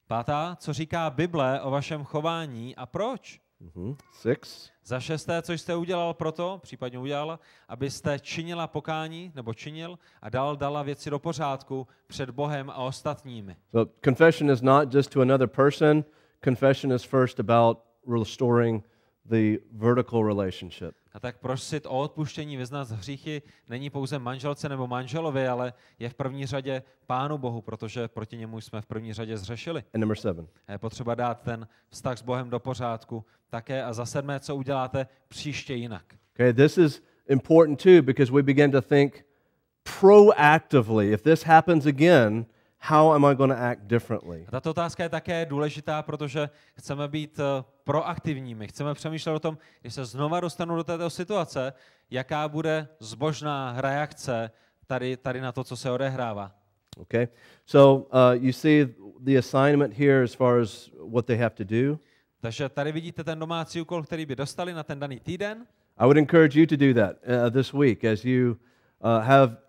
[0.07, 3.44] Pátá, co říká Bible o vašem chování a proč?
[3.75, 4.71] Hmm Six.
[4.85, 7.39] Za šesté, co jste udělal proto, případně udělal,
[7.69, 13.57] abyste činila pokání, nebo činil, a dal dala věci do pořádku před Bohem a ostatními.
[13.71, 16.05] So confession is not just to another person.
[16.45, 17.79] Confession is first about
[18.19, 18.85] restoring
[19.25, 20.95] the vertical relationship.
[21.13, 26.15] A tak prosit o odpuštění, vyznat hříchy není pouze manželce nebo manželovi, ale je v
[26.15, 29.85] první řadě Pánu Bohu, protože proti němu jsme v první řadě zřešili.
[29.95, 30.47] And number seven.
[30.69, 33.85] A je potřeba dát ten vztah s Bohem do pořádku také.
[33.85, 36.05] A za sedmé, co uděláte příště jinak.
[36.35, 39.25] Okay, this is important too because we begin to think
[40.01, 41.13] proactively.
[41.13, 42.47] If this happens again,
[42.87, 44.45] how am I going to act differently?
[44.49, 48.69] A tato otázka je také důležitá, protože chceme být eh, proaktivními.
[48.69, 51.73] Chceme přemýšlet o tom, když se znova dostanu do této situace,
[52.11, 54.51] jaká bude zbožná reakce
[54.87, 56.53] tady, tady na to, co se odehrává.
[56.99, 57.29] Okay,
[57.67, 58.87] so uh, you see
[59.21, 61.99] the assignment here as far as what they have to do.
[62.41, 65.67] Takže tady vidíte ten domácí úkol, který by dostali na ten daný týden.
[65.99, 68.57] I would encourage you to do that uh, this week as you
[69.01, 69.64] uh, have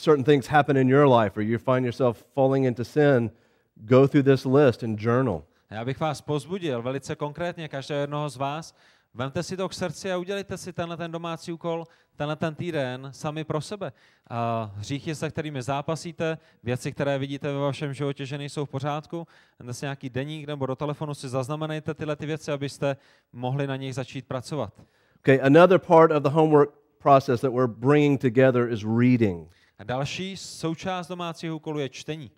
[0.00, 3.30] certain things happen in your life or you find yourself falling into sin.
[3.76, 5.44] Go through this list and journal.
[5.70, 8.74] Já bych vás pozbudil velice konkrétně, každého jednoho z vás,
[9.14, 11.84] vemte si to k srdci a udělejte si tenhle ten domácí úkol,
[12.16, 13.92] tenhle ten týden sami pro sebe.
[14.30, 19.26] A hříchy, se kterými zápasíte, věci, které vidíte ve vašem životě, že nejsou v pořádku,
[19.58, 22.96] vemte si nějaký deník nebo do telefonu si zaznamenejte tyhle ty věci, abyste
[23.32, 24.72] mohli na nich začít pracovat.
[25.18, 29.48] Okay, another part of the homework process that we're bringing together is reading.
[29.80, 32.30] A další součást domácího úkolu je čtení.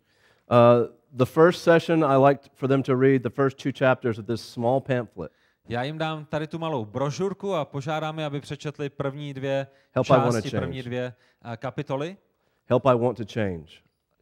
[0.50, 4.26] Uh, the first session, I liked for them to read the first two chapters of
[4.26, 5.32] this small pamphlet.
[5.68, 10.06] Já jim dám tady tu malou brožurku a požádám je, aby přečetli první dvě Help
[10.06, 11.14] části, první dvě
[11.44, 12.16] eh, kapitoly.
[12.66, 13.72] Help I Want to Change.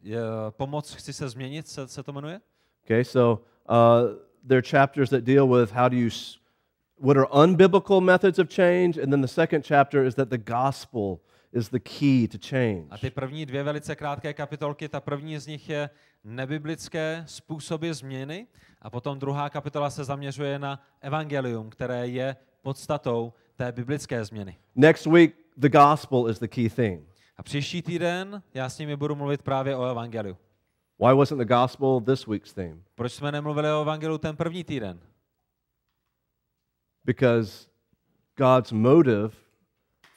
[0.01, 0.19] Je,
[0.49, 2.41] pomoc chci se změnit, se, se to jmenuje.
[2.83, 4.17] Okay, so uh,
[4.47, 6.09] there are chapters that deal with how do you,
[6.99, 11.19] what are unbiblical methods of change, and then the second chapter is that the gospel
[11.53, 12.85] is the key to change.
[12.89, 15.89] A ty první dvě velice krátké kapitolky, ta první z nich je
[16.23, 18.47] nebiblické způsoby změny
[18.81, 24.57] a potom druhá kapitola se zaměřuje na evangelium, které je podstatou té biblické změny.
[24.75, 27.01] Next week, the gospel is the key theme.
[27.37, 30.37] A příští týden já s nimi budu mluvit právě o evangeliu.
[30.99, 32.77] Why wasn't the gospel this week's theme?
[32.95, 34.99] Proč jsme nemluvili o evangeliu ten první týden?
[37.05, 37.67] Because
[38.37, 39.40] God's motive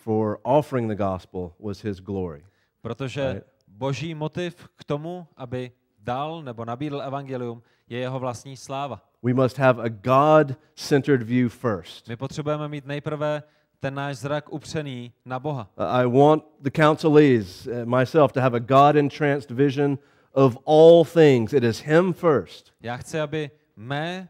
[0.05, 2.45] for offering the gospel was his glory.
[2.83, 3.45] Protože Right.
[3.69, 9.01] boží motiv k tomu, aby dal nebo nabídl evangelium, je jeho vlastní sláva.
[9.23, 12.09] We must have a God centered view first.
[12.09, 13.43] My potřebujeme mít nejprve
[13.81, 15.71] ten náš zrak upřený na Boha.
[15.79, 19.99] I want the counselees, uh, myself, to have a God entranced vision
[20.33, 21.53] of all things.
[21.53, 22.73] It is Him first.
[22.81, 24.29] Já chci, aby mé,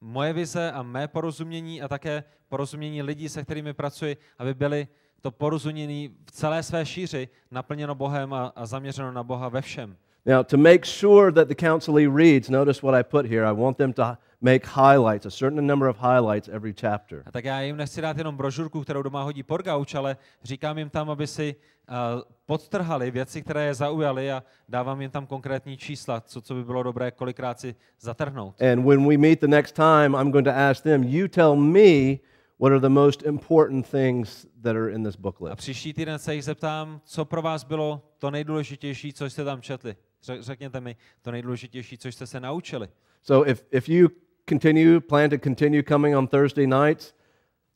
[0.00, 4.88] moje vize a mé porozumění a také porozumění lidí, se kterými pracuji, aby byly
[5.26, 9.96] to porozumění v celé své šíři naplněno Bohem a, a zaměřeno na Boha ve všem.
[10.26, 13.46] Now, to make sure that the counselee reads, notice what I put here.
[13.46, 17.22] I want them to make highlights, a certain number of highlights every chapter.
[17.26, 20.90] A tak já jim nechci dát jenom brožurku, kterou doma hodí Porgauč, ale říkám jim
[20.90, 21.54] tam, aby si
[21.88, 26.64] uh, podtrhali věci, které je zaujaly a dávám jim tam konkrétní čísla, co, co by
[26.64, 28.62] bylo dobré kolikrát si zatrhnout.
[28.62, 32.18] And when we meet the next time, I'm going to ask them, you tell me
[32.60, 35.56] what are the most important things that are in this A booklet.
[35.56, 39.96] příští týden se jich zeptám, co pro vás bylo to nejdůležitější, co jste tam četli.
[40.22, 42.88] Ře- Řekněte mi to nejdůležitější, co jste se naučili.
[43.22, 44.08] So if, if you
[44.48, 47.14] continue, plan to continue coming on Thursday nights,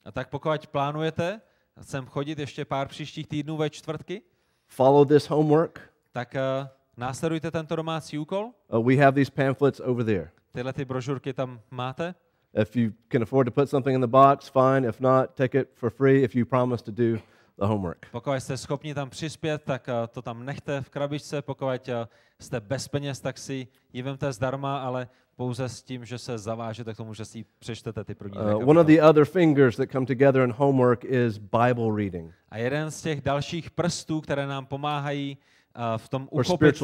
[0.04, 1.40] A tak pokud plánujete
[1.80, 4.22] sem chodit ještě pár příštích týdnů ve čtvrtky,
[4.66, 5.80] follow this homework.
[6.12, 6.66] tak uh,
[6.96, 8.50] následujte tento domácí úkol.
[8.68, 10.30] Uh, we have these pamphlets over there.
[10.52, 12.14] Tyhle ty brožurky tam máte.
[12.55, 14.88] If you can afford to put something in the box, fine.
[14.88, 17.18] If not, take it for free if you promise to do
[17.59, 18.07] the homework.
[18.12, 21.42] Pokud jste schopni tam přispět, tak uh, to tam nechte v krabičce.
[21.42, 21.94] Pokud uh,
[22.38, 26.94] jste bez peněz, tak si ji vemte zdarma, ale pouze s tím, že se zavážete
[26.94, 30.07] k tomu, že si přečtete ty první Uh, one of the other fingers that come
[30.07, 35.38] together in homework is Bible reading A jeden z těch dalších prstů, které nám pomáhají
[35.76, 36.82] uh, v tom uchopit,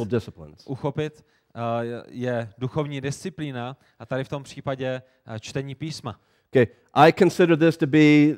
[0.67, 1.25] uchopit
[2.09, 6.21] je duchovní disciplína a tady v tom případě uh, čtení písma.
[6.51, 8.37] Okay, I consider this to be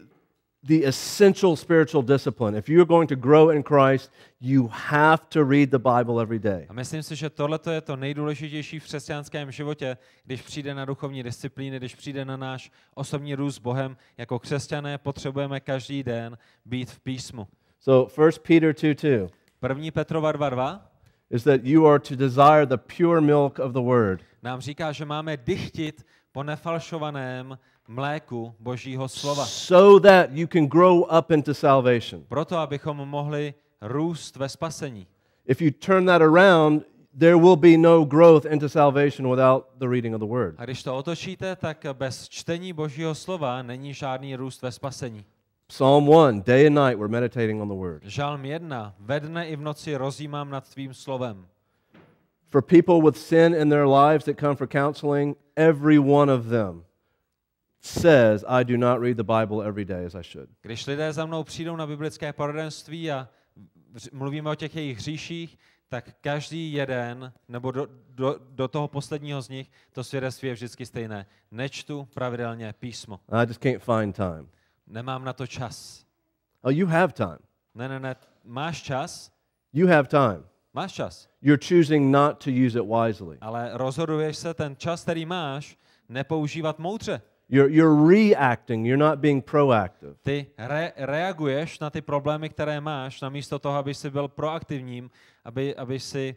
[0.62, 2.58] the essential spiritual discipline.
[2.58, 4.10] If you're going to grow in Christ,
[4.40, 6.66] you have to read the Bible every day.
[6.68, 11.22] A myslím si, že tohle je to nejdůležitější v křesťanském životě, když přijde na duchovní
[11.22, 13.96] disciplíny, když přijde na náš osobní růst s Bohem.
[14.18, 17.48] Jako křesťané potřebujeme každý den být v písmu.
[17.80, 19.28] So 1 Peter 2 2
[19.60, 20.80] První Petrova 2.2
[21.30, 25.04] is that you are to desire the pure milk of the word nám říká, že
[25.04, 27.58] máme dychtit po nefalšovaném
[27.88, 29.46] mléku Božího slova.
[29.46, 32.24] so that you can grow up into salvation.
[32.28, 35.06] Proto, abychom mohli růst ve spasení.
[35.46, 36.82] If you turn that around,
[37.18, 40.54] there will be no growth into salvation without the reading of the word.
[40.58, 45.24] A když to otočíte, tak bez čtení Božího slova není žádný růst ve spasení.
[45.70, 48.02] Psalm 1, day and night, we're meditating on the word.
[48.02, 48.94] Žalm 1.
[49.00, 51.46] Ve dne i v noci rozjímám nad tvým slovem.
[52.48, 56.84] For people with sin in their lives that come for counseling, every one of them
[57.80, 60.48] says, I do not read the Bible every day as I should.
[60.62, 63.28] Když lidé za mnou přijdou na biblické poradenství a
[64.12, 65.58] mluvíme o těch jejich hříších,
[65.88, 70.86] tak každý jeden, nebo do, do, do toho posledního z nich, to svědectví je vždycky
[70.86, 71.26] stejné.
[71.50, 73.20] Nečtu pravidelně písmo.
[73.28, 74.48] I just can't find time.
[74.88, 76.04] Nemám na to čas.
[76.62, 77.38] Oh, you have time.
[77.74, 78.16] Ne, ne, ne.
[78.44, 79.30] Máš čas?
[79.72, 80.44] You have time.
[80.74, 81.28] Máš čas.
[81.42, 83.38] You're choosing not to use it wisely.
[83.40, 85.76] Ale rozhoduješ se ten čas, který máš,
[86.08, 87.22] nepoužívat moudře.
[87.48, 90.14] You're, you're reacting, you're not being proactive.
[90.22, 95.10] Ty re- reaguješ na ty problémy, které máš, namísto toho, aby si byl proaktivním,
[95.44, 96.36] aby, aby si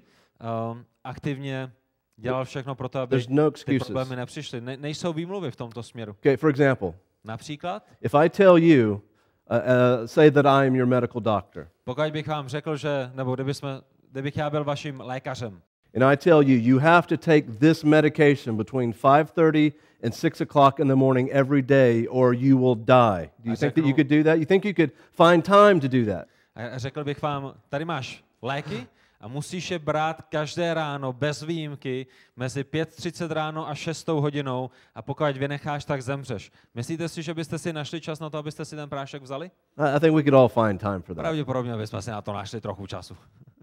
[0.72, 1.72] um, aktivně
[2.18, 4.62] dělal všechno pro to, aby There's no ty problémy nepřišly.
[4.62, 6.12] Ne, nejsou výmluvy v tomto směru.
[6.12, 6.94] Okay, for example,
[7.24, 12.12] Například, if I tell you, uh, uh, say that I am your medical doctor, pokud
[12.12, 15.62] bych vám řekl, že, nebo kdyby jsme, kdybych já byl vaším lékařem
[15.94, 20.80] and I tell you, you have to take this medication between 5:30 and 6 o'clock
[20.80, 23.30] in the morning every day, or you will die.
[23.44, 24.40] Do you think that you could do that?
[24.40, 26.28] You think you could find time to do that?
[26.56, 28.88] a řekl bych vám, tady máš léky
[29.22, 35.02] a musíš je brát každé ráno bez výjimky mezi 5.30 ráno a 6 hodinou a
[35.02, 36.52] pokud vynecháš, tak zemřeš.
[36.76, 39.52] Myslíte si, že byste si našli čas na to, abyste si ten prášek vzali?
[39.78, 41.22] I think we could all find time for that.
[41.22, 43.18] Pravděpodobně bychom si na to našli trochu času.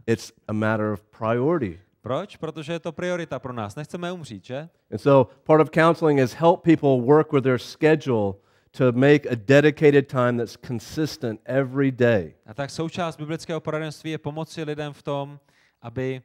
[0.07, 1.81] It's a matter of priority.
[2.01, 2.37] Proč?
[2.37, 3.77] Protože je to priorita pro nás.
[3.77, 4.69] Nechceme umřít, že?
[4.93, 8.35] And so part of counseling is help people work with their schedule
[8.71, 12.35] to make a dedicated time that's consistent every day.
[12.47, 15.41] A tak součást biblického poradenství je pomoci lidem v tom,
[15.83, 16.23] aby,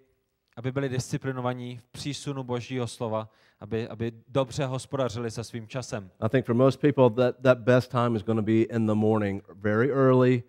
[0.55, 3.29] aby byli disciplinovaní v přísunu Božího slova,
[3.59, 6.09] aby, aby dobře hospodařili se svým časem.
[6.19, 8.95] I think for most people that, that best time is going to be in the
[8.95, 10.43] morning, very early,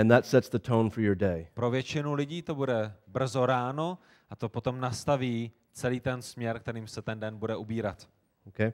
[0.00, 1.46] and that sets the tone for your day.
[1.54, 3.98] Pro většinu lidí to bude brzo ráno
[4.30, 8.08] a to potom nastaví celý ten směr, kterým se ten den bude ubírat.
[8.46, 8.72] Okay?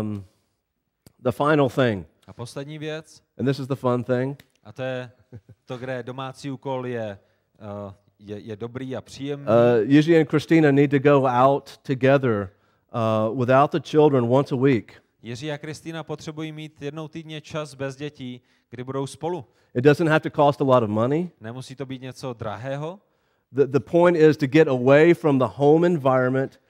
[0.00, 0.24] Um,
[1.22, 5.10] the final thing, A poslední věc, and this is the fun thing, a to je
[5.64, 7.18] to, kde domácí úkol je,
[7.86, 9.46] uh, je, je dobrý a příjemný.
[9.46, 12.48] uh, Yuji and Christina need to go out together
[12.94, 15.02] uh, without the children once a week.
[15.22, 18.40] Jiří a Kristýna potřebují mít jednou týdně čas bez dětí,
[18.70, 19.44] kdy budou spolu.
[19.74, 21.30] It doesn't have to cost a lot of money.
[21.40, 23.00] Nemusí to být něco drahého.
[23.52, 26.60] The, the point is to get away from the home environment,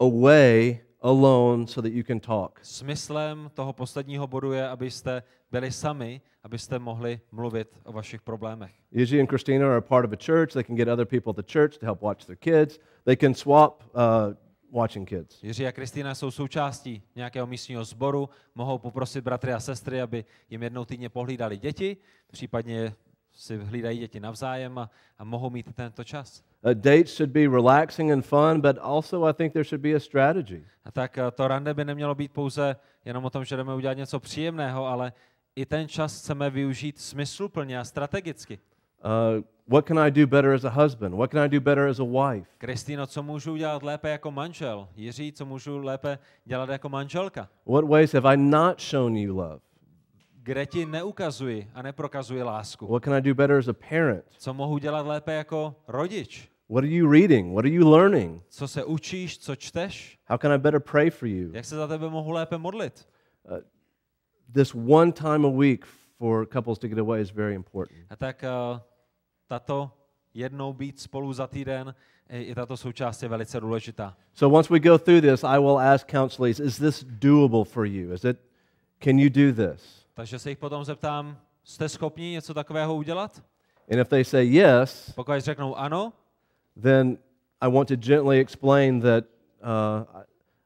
[0.00, 2.60] away alone, so that you can talk.
[2.62, 8.72] Smyslem toho posledního bodu je, abyste byli sami, abyste mohli mluvit o vašich problémech.
[8.92, 10.52] Yuji and Christina are a part of a church.
[10.52, 12.78] They can get other people at the church to help watch their kids.
[13.04, 14.34] They can swap uh,
[14.74, 15.42] watching kids.
[15.42, 20.62] Jiří a Kristýna jsou součástí nějakého místního sboru, mohou poprosit bratry a sestry, aby jim
[20.62, 21.96] jednou týdně pohlídali děti,
[22.30, 22.94] případně
[23.34, 26.42] si hlídají děti navzájem a, a mohou mít tento čas.
[26.62, 30.00] Uh, dates should be relaxing and fun, but also I think there should be a
[30.00, 30.64] strategy.
[30.84, 33.96] A tak eh, to rande by nemělo být pouze jenom o tom, že jdeme udělat
[33.96, 35.12] něco příjemného, ale
[35.56, 38.58] i ten čas chceme využít smysluplně a strategicky.
[39.04, 41.14] Uh, what can I do better as a husband?
[41.14, 42.46] What can I do better as a wife?
[42.58, 44.88] Kristýno, co můžu udělat lépe jako manžel?
[44.96, 47.48] Jiří, co můžu lépe dělat jako manželka?
[47.66, 49.60] What ways have I not shown you love?
[50.44, 52.86] Kde ti neukazuji a neprokazuji lásku?
[52.86, 54.24] What can I do better as a parent?
[54.38, 56.48] Co mohu dělat lépe jako rodič?
[56.68, 57.52] What are you reading?
[57.52, 58.42] What are you learning?
[58.48, 60.18] Co se učíš, co čteš?
[60.26, 61.50] How can I better pray for you?
[61.52, 63.08] Jak se za tebe mohu lépe modlit?
[64.52, 65.86] This one time a week
[66.18, 67.98] for couples to get away is very important.
[68.10, 68.80] A tak uh,
[69.46, 69.90] tato
[70.34, 71.94] jednou být spolu za týden,
[72.28, 74.16] i i tato součást je velice důležitá.
[74.34, 78.12] So once we go through this, I will ask counselors, is this doable for you?
[78.12, 78.38] Is it
[79.04, 80.03] can you do this?
[80.14, 83.42] Takže se jich potom zeptám, jste schopni něco takového udělat?
[83.92, 86.12] And if they say yes, Pokud řeknou ano,
[86.82, 87.18] then
[87.60, 89.24] I want to gently explain that
[89.62, 90.20] uh,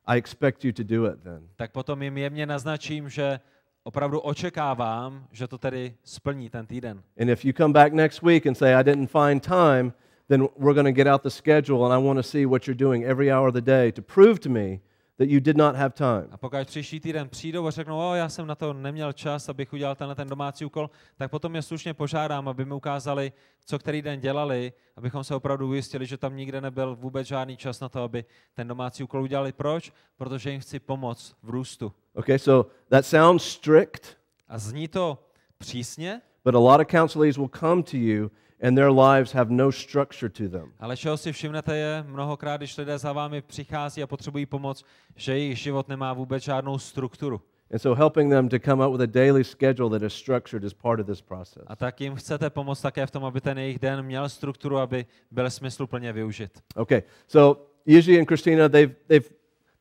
[0.06, 1.48] I- expect you to do it then.
[1.56, 3.40] tak potom jim jemně naznačím, že
[3.82, 7.02] opravdu očekávám, že to tedy splní ten týden.
[7.20, 9.92] And if you come back next week and say, I didn't find time,
[10.28, 12.84] then we're going to get out the schedule and I want to see what you're
[12.84, 14.80] doing every hour of the day to prove to me
[15.18, 16.28] that you did not have time.
[16.30, 19.72] A pokud příští týden přijdou a řeknou, o, já jsem na to neměl čas, abych
[19.72, 23.32] udělal tenhle ten domácí úkol, tak potom je slušně požádám, aby mi ukázali,
[23.64, 27.80] co který den dělali, abychom se opravdu ujistili, že tam nikde nebyl vůbec žádný čas
[27.80, 29.52] na to, aby ten domácí úkol udělali.
[29.52, 29.92] Proč?
[30.16, 31.92] Protože jim chci pomoct v růstu.
[32.14, 34.16] Okay, so that sounds strict,
[34.48, 35.18] A zní to
[35.58, 38.30] přísně, but a lot of counselors will come to you
[38.62, 40.72] and their lives have no structure to them.
[40.78, 44.84] ale čeho si všimnete je mnohokrát, když lidé za vámi přichází a potřebují pomoc,
[45.16, 47.40] že jejich život nemá vůbec žádnou strukturu.
[47.70, 50.74] And so helping them to come up with a daily schedule that is structured is
[50.74, 51.62] part of this process.
[51.66, 55.06] A tak jim chcete pomoct také v tom, aby ten jejich den měl strukturu, aby
[55.30, 56.62] byl smysluplně využit.
[56.76, 59.28] Okay, so Yuji and Christina, they've, they've,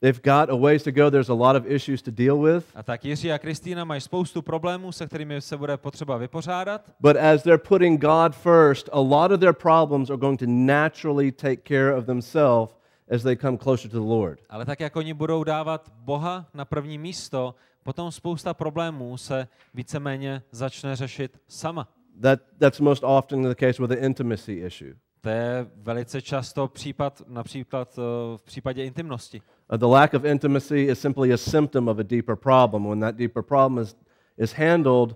[0.02, 1.10] they've got a ways to go.
[1.10, 2.66] There's a lot of issues to deal with.
[2.76, 7.16] A tak Jiří a Kristýna mají spoustu problémů, se kterými se bude potřeba vypořádat, But
[7.18, 11.58] as they're putting God first, a lot of their problems are going to naturally take
[11.64, 12.74] care of themselves
[13.10, 14.40] as they come closer to the Lord.
[14.50, 20.42] ale tak jak oni budou dávat Boha na první místo, potom spousta problémů se víceméně
[20.52, 21.88] začne řešit sama.
[22.22, 24.94] That, that's most often the case with the intimacy issue.
[25.22, 28.02] To je velice často případ, například eh,
[28.38, 29.42] v případě intimnosti.
[29.72, 32.90] Uh, the lack of intimacy is simply a symptom of a deeper problem.
[32.90, 33.96] When that deeper problem is,
[34.38, 35.16] is handled,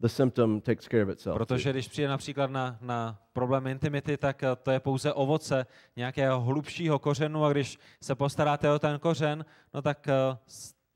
[0.00, 1.36] the symptom takes care of itself.
[1.36, 5.66] Protože když přijde například na, na problém intimity, tak eh, to je pouze ovoce
[5.96, 10.38] nějakého hlubšího kořenu a když se postaráte o ten kořen, no tak eh,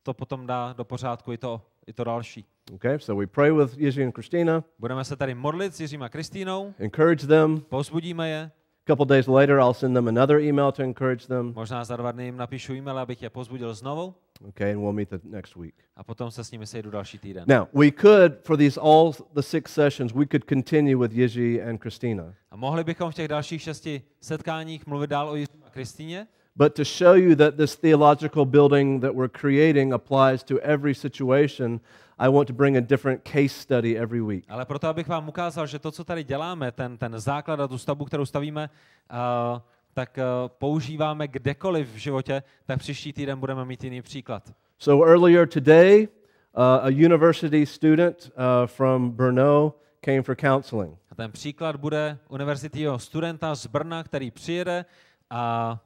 [0.02, 2.44] to potom dá do pořádku i to, i to další.
[2.70, 6.08] Okay, so we pray with Izzy and Christina, Budeme se tady modlit s Jiřím a
[6.08, 7.60] Kristýnou, encourage them.
[7.68, 8.50] povzbudíme je,
[8.84, 11.52] A couple days later, I'll send them another email to encourage them.
[11.54, 14.14] možná za dva dny jim napíšu e-mail, abych je pozbudil znovu
[14.48, 15.74] Okay, and we'll meet the next week.
[15.96, 17.44] a potom se s nimi sejdu další týden.
[17.48, 21.80] Now, we could, for these all the six sessions, we could continue with Yiji and
[21.80, 22.34] Christina.
[22.50, 26.74] A mohli bychom v těch dalších šesti setkáních mluvit dál o Jiřím a Kristýně, But
[26.74, 31.80] to show you that this theological building that we're creating applies to every situation,
[32.18, 34.44] I want to bring a different case study every week.
[34.48, 37.78] Ale proto, abych vám ukázal, že to, co tady děláme, ten, ten základ a tu
[37.78, 38.70] stavbu, kterou stavíme,
[39.10, 39.60] uh,
[39.94, 44.52] tak uh, používáme kdekoliv v životě, tak příští týden budeme mít jiný příklad.
[44.78, 50.98] So earlier today, uh, a university student uh, from Brno came for counseling.
[51.10, 54.84] A ten příklad bude univerzitního studenta z Brna, který přijede
[55.30, 55.78] a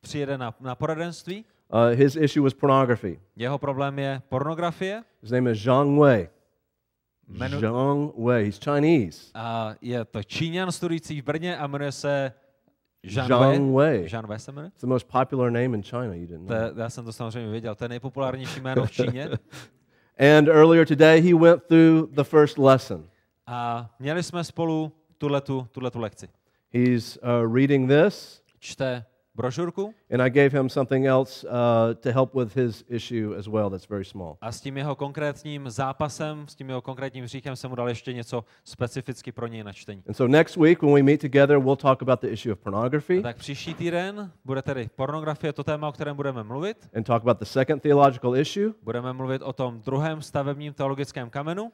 [0.00, 1.44] přijede na, na poradenství.
[1.74, 3.20] Uh, his issue was pornography.
[3.36, 5.02] Jeho problém je pornografie.
[5.22, 6.28] His name is Zhang Wei.
[7.28, 8.44] Jmenu- Zhang Wei.
[8.44, 9.30] He's Chinese.
[9.34, 12.32] A je to Číňan studující v Brně a jmenuje se
[13.02, 13.98] Jean, Zhang Wei.
[14.00, 14.08] Wei.
[14.12, 14.68] Jean Wei se jmenuje?
[14.68, 16.14] It's the most popular name in China.
[16.14, 16.62] You didn't To know.
[16.62, 19.28] je, já jsem to samozřejmě věděl, to je nejpopulárnější jméno v Číně.
[20.36, 23.08] And earlier today, he went through the first lesson.
[23.46, 26.28] A měli jsme spolu tuhletu, tuhletu lekci.
[26.72, 29.04] He's uh, reading this, Čte
[29.34, 33.70] brožurku and I gave him something else uh, to help with his issue as well.
[33.70, 34.36] That's very small.
[34.40, 38.12] a s tím jeho konkrétním zápasem, s tím jeho konkrétním hříchem jsem mu dal ještě
[38.12, 40.02] něco specificky pro něj na čtení.
[40.08, 42.62] And so next week, when we meet together, we'll talk about the issue of A
[42.62, 46.88] pornography tak příští týden bude tedy pornografie, to téma, o kterém budeme mluvit.
[46.96, 48.72] and talk about the second theological issue.
[48.82, 51.72] Budeme mluvit o tom druhém stavebním teologickém kamenu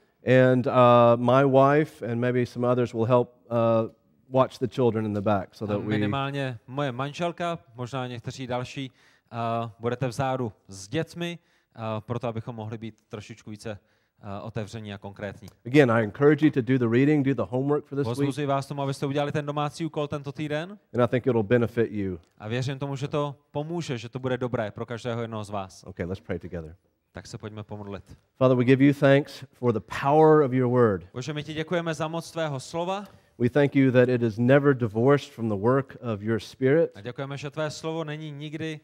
[0.53, 0.73] And uh,
[1.17, 3.91] my wife and maybe some others will help uh,
[4.31, 8.91] watch the children in the back so that we minimálně moje manželka, možná někteří další,
[9.33, 11.39] uh, budete vzadu s dětmi,
[11.77, 13.79] uh, proto abychom mohli být trošičku více
[14.23, 15.49] uh, otevření a konkrétní.
[15.67, 18.47] Again, I encourage you to do the reading, do the homework for this week, Pozbuzuji
[18.47, 22.19] vás tomu, abyste udělali ten domácí úkol tento týden and I think it'll benefit you.
[22.39, 25.85] a věřím tomu, že to pomůže, že to bude dobré pro každého jednoho z vás.
[25.85, 26.77] Okay, let's pray together.
[27.13, 28.17] Tak se pojďme pomodlit.
[28.39, 31.05] Father, we give you thanks for the power of your word.
[31.13, 33.05] Bože, my ti děkujeme za moc tvého slova
[33.41, 36.93] We thank you that it is never divorced from the work of your spirit.
[36.95, 38.81] a děkujeme, že tvé slovo není nikdy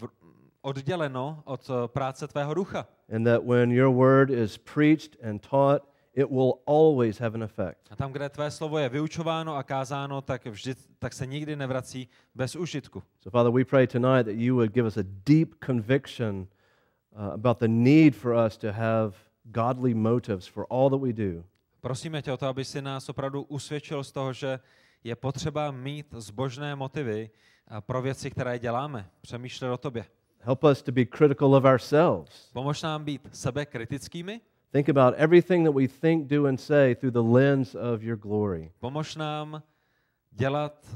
[0.00, 0.08] uh,
[0.62, 2.86] odděleno od uh, práce tvého ducha.
[3.08, 5.82] and that when your word is preached and taught,
[6.14, 7.88] it will always have an effect.
[7.90, 12.08] A tam, kde tvé slovo je vyučováno a kázáno, tak, vždy, tak se nikdy nevrací
[12.34, 13.02] bez užitku.
[13.20, 16.46] So, Father, we pray tonight that you would give us a deep conviction
[17.16, 19.14] uh, about the need for us to have
[19.44, 21.44] godly motives for all that we do.
[21.80, 24.60] Prosíme tě o to, aby si nás opravdu usvědčil z toho, že
[25.04, 27.30] je potřeba mít zbožné motivy
[27.68, 30.04] a pro věci, které děláme, přemýšlet o tobě.
[30.38, 32.50] Help us to be critical of ourselves.
[32.52, 34.40] Pomož nám být sebekritickými,
[34.72, 38.72] Think about everything that we think, do, and say through the lens of your glory.
[38.80, 39.62] pomož nám
[40.30, 40.86] dělat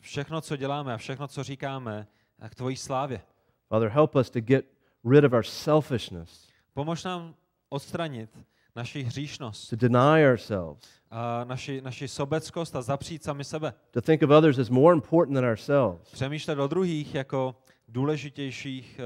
[0.00, 2.06] všechno, co děláme a všechno, co říkáme,
[2.48, 3.20] k tvojí slávě.
[3.68, 4.64] Father, help us to get
[5.10, 7.34] rid of our selfishness, Pomož nám
[7.68, 8.30] odstranit
[8.76, 13.74] naši hříšnost, to deny ourselves, a naši, naši sobeckost a zapřít sami sebe.
[13.90, 16.10] to think of others as more important than ourselves.
[16.12, 17.56] Přemýšlet o druhých jako
[17.88, 19.00] důležitějších,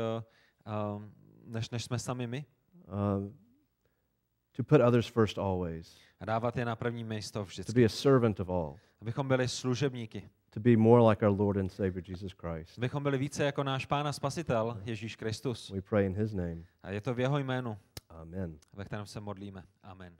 [0.66, 1.02] uh, uh,
[1.46, 2.44] než, než jsme sami my.
[2.88, 3.32] Uh,
[4.56, 7.72] to put others first always, A dávat je na první místo to vždycky.
[7.72, 10.28] be a servant of all, Abychom byli služebníky.
[10.50, 12.78] to be more like our Lord and Savior Jesus Christ.
[12.78, 15.70] Abychom byli více jako náš Pán a Spasitel Ježíš Kristus.
[15.70, 16.62] We pray in His name.
[16.82, 17.76] A je to v jeho jménu,
[18.12, 18.58] Amen.
[18.72, 19.64] ve kterém se modlíme.
[19.82, 20.16] Amen.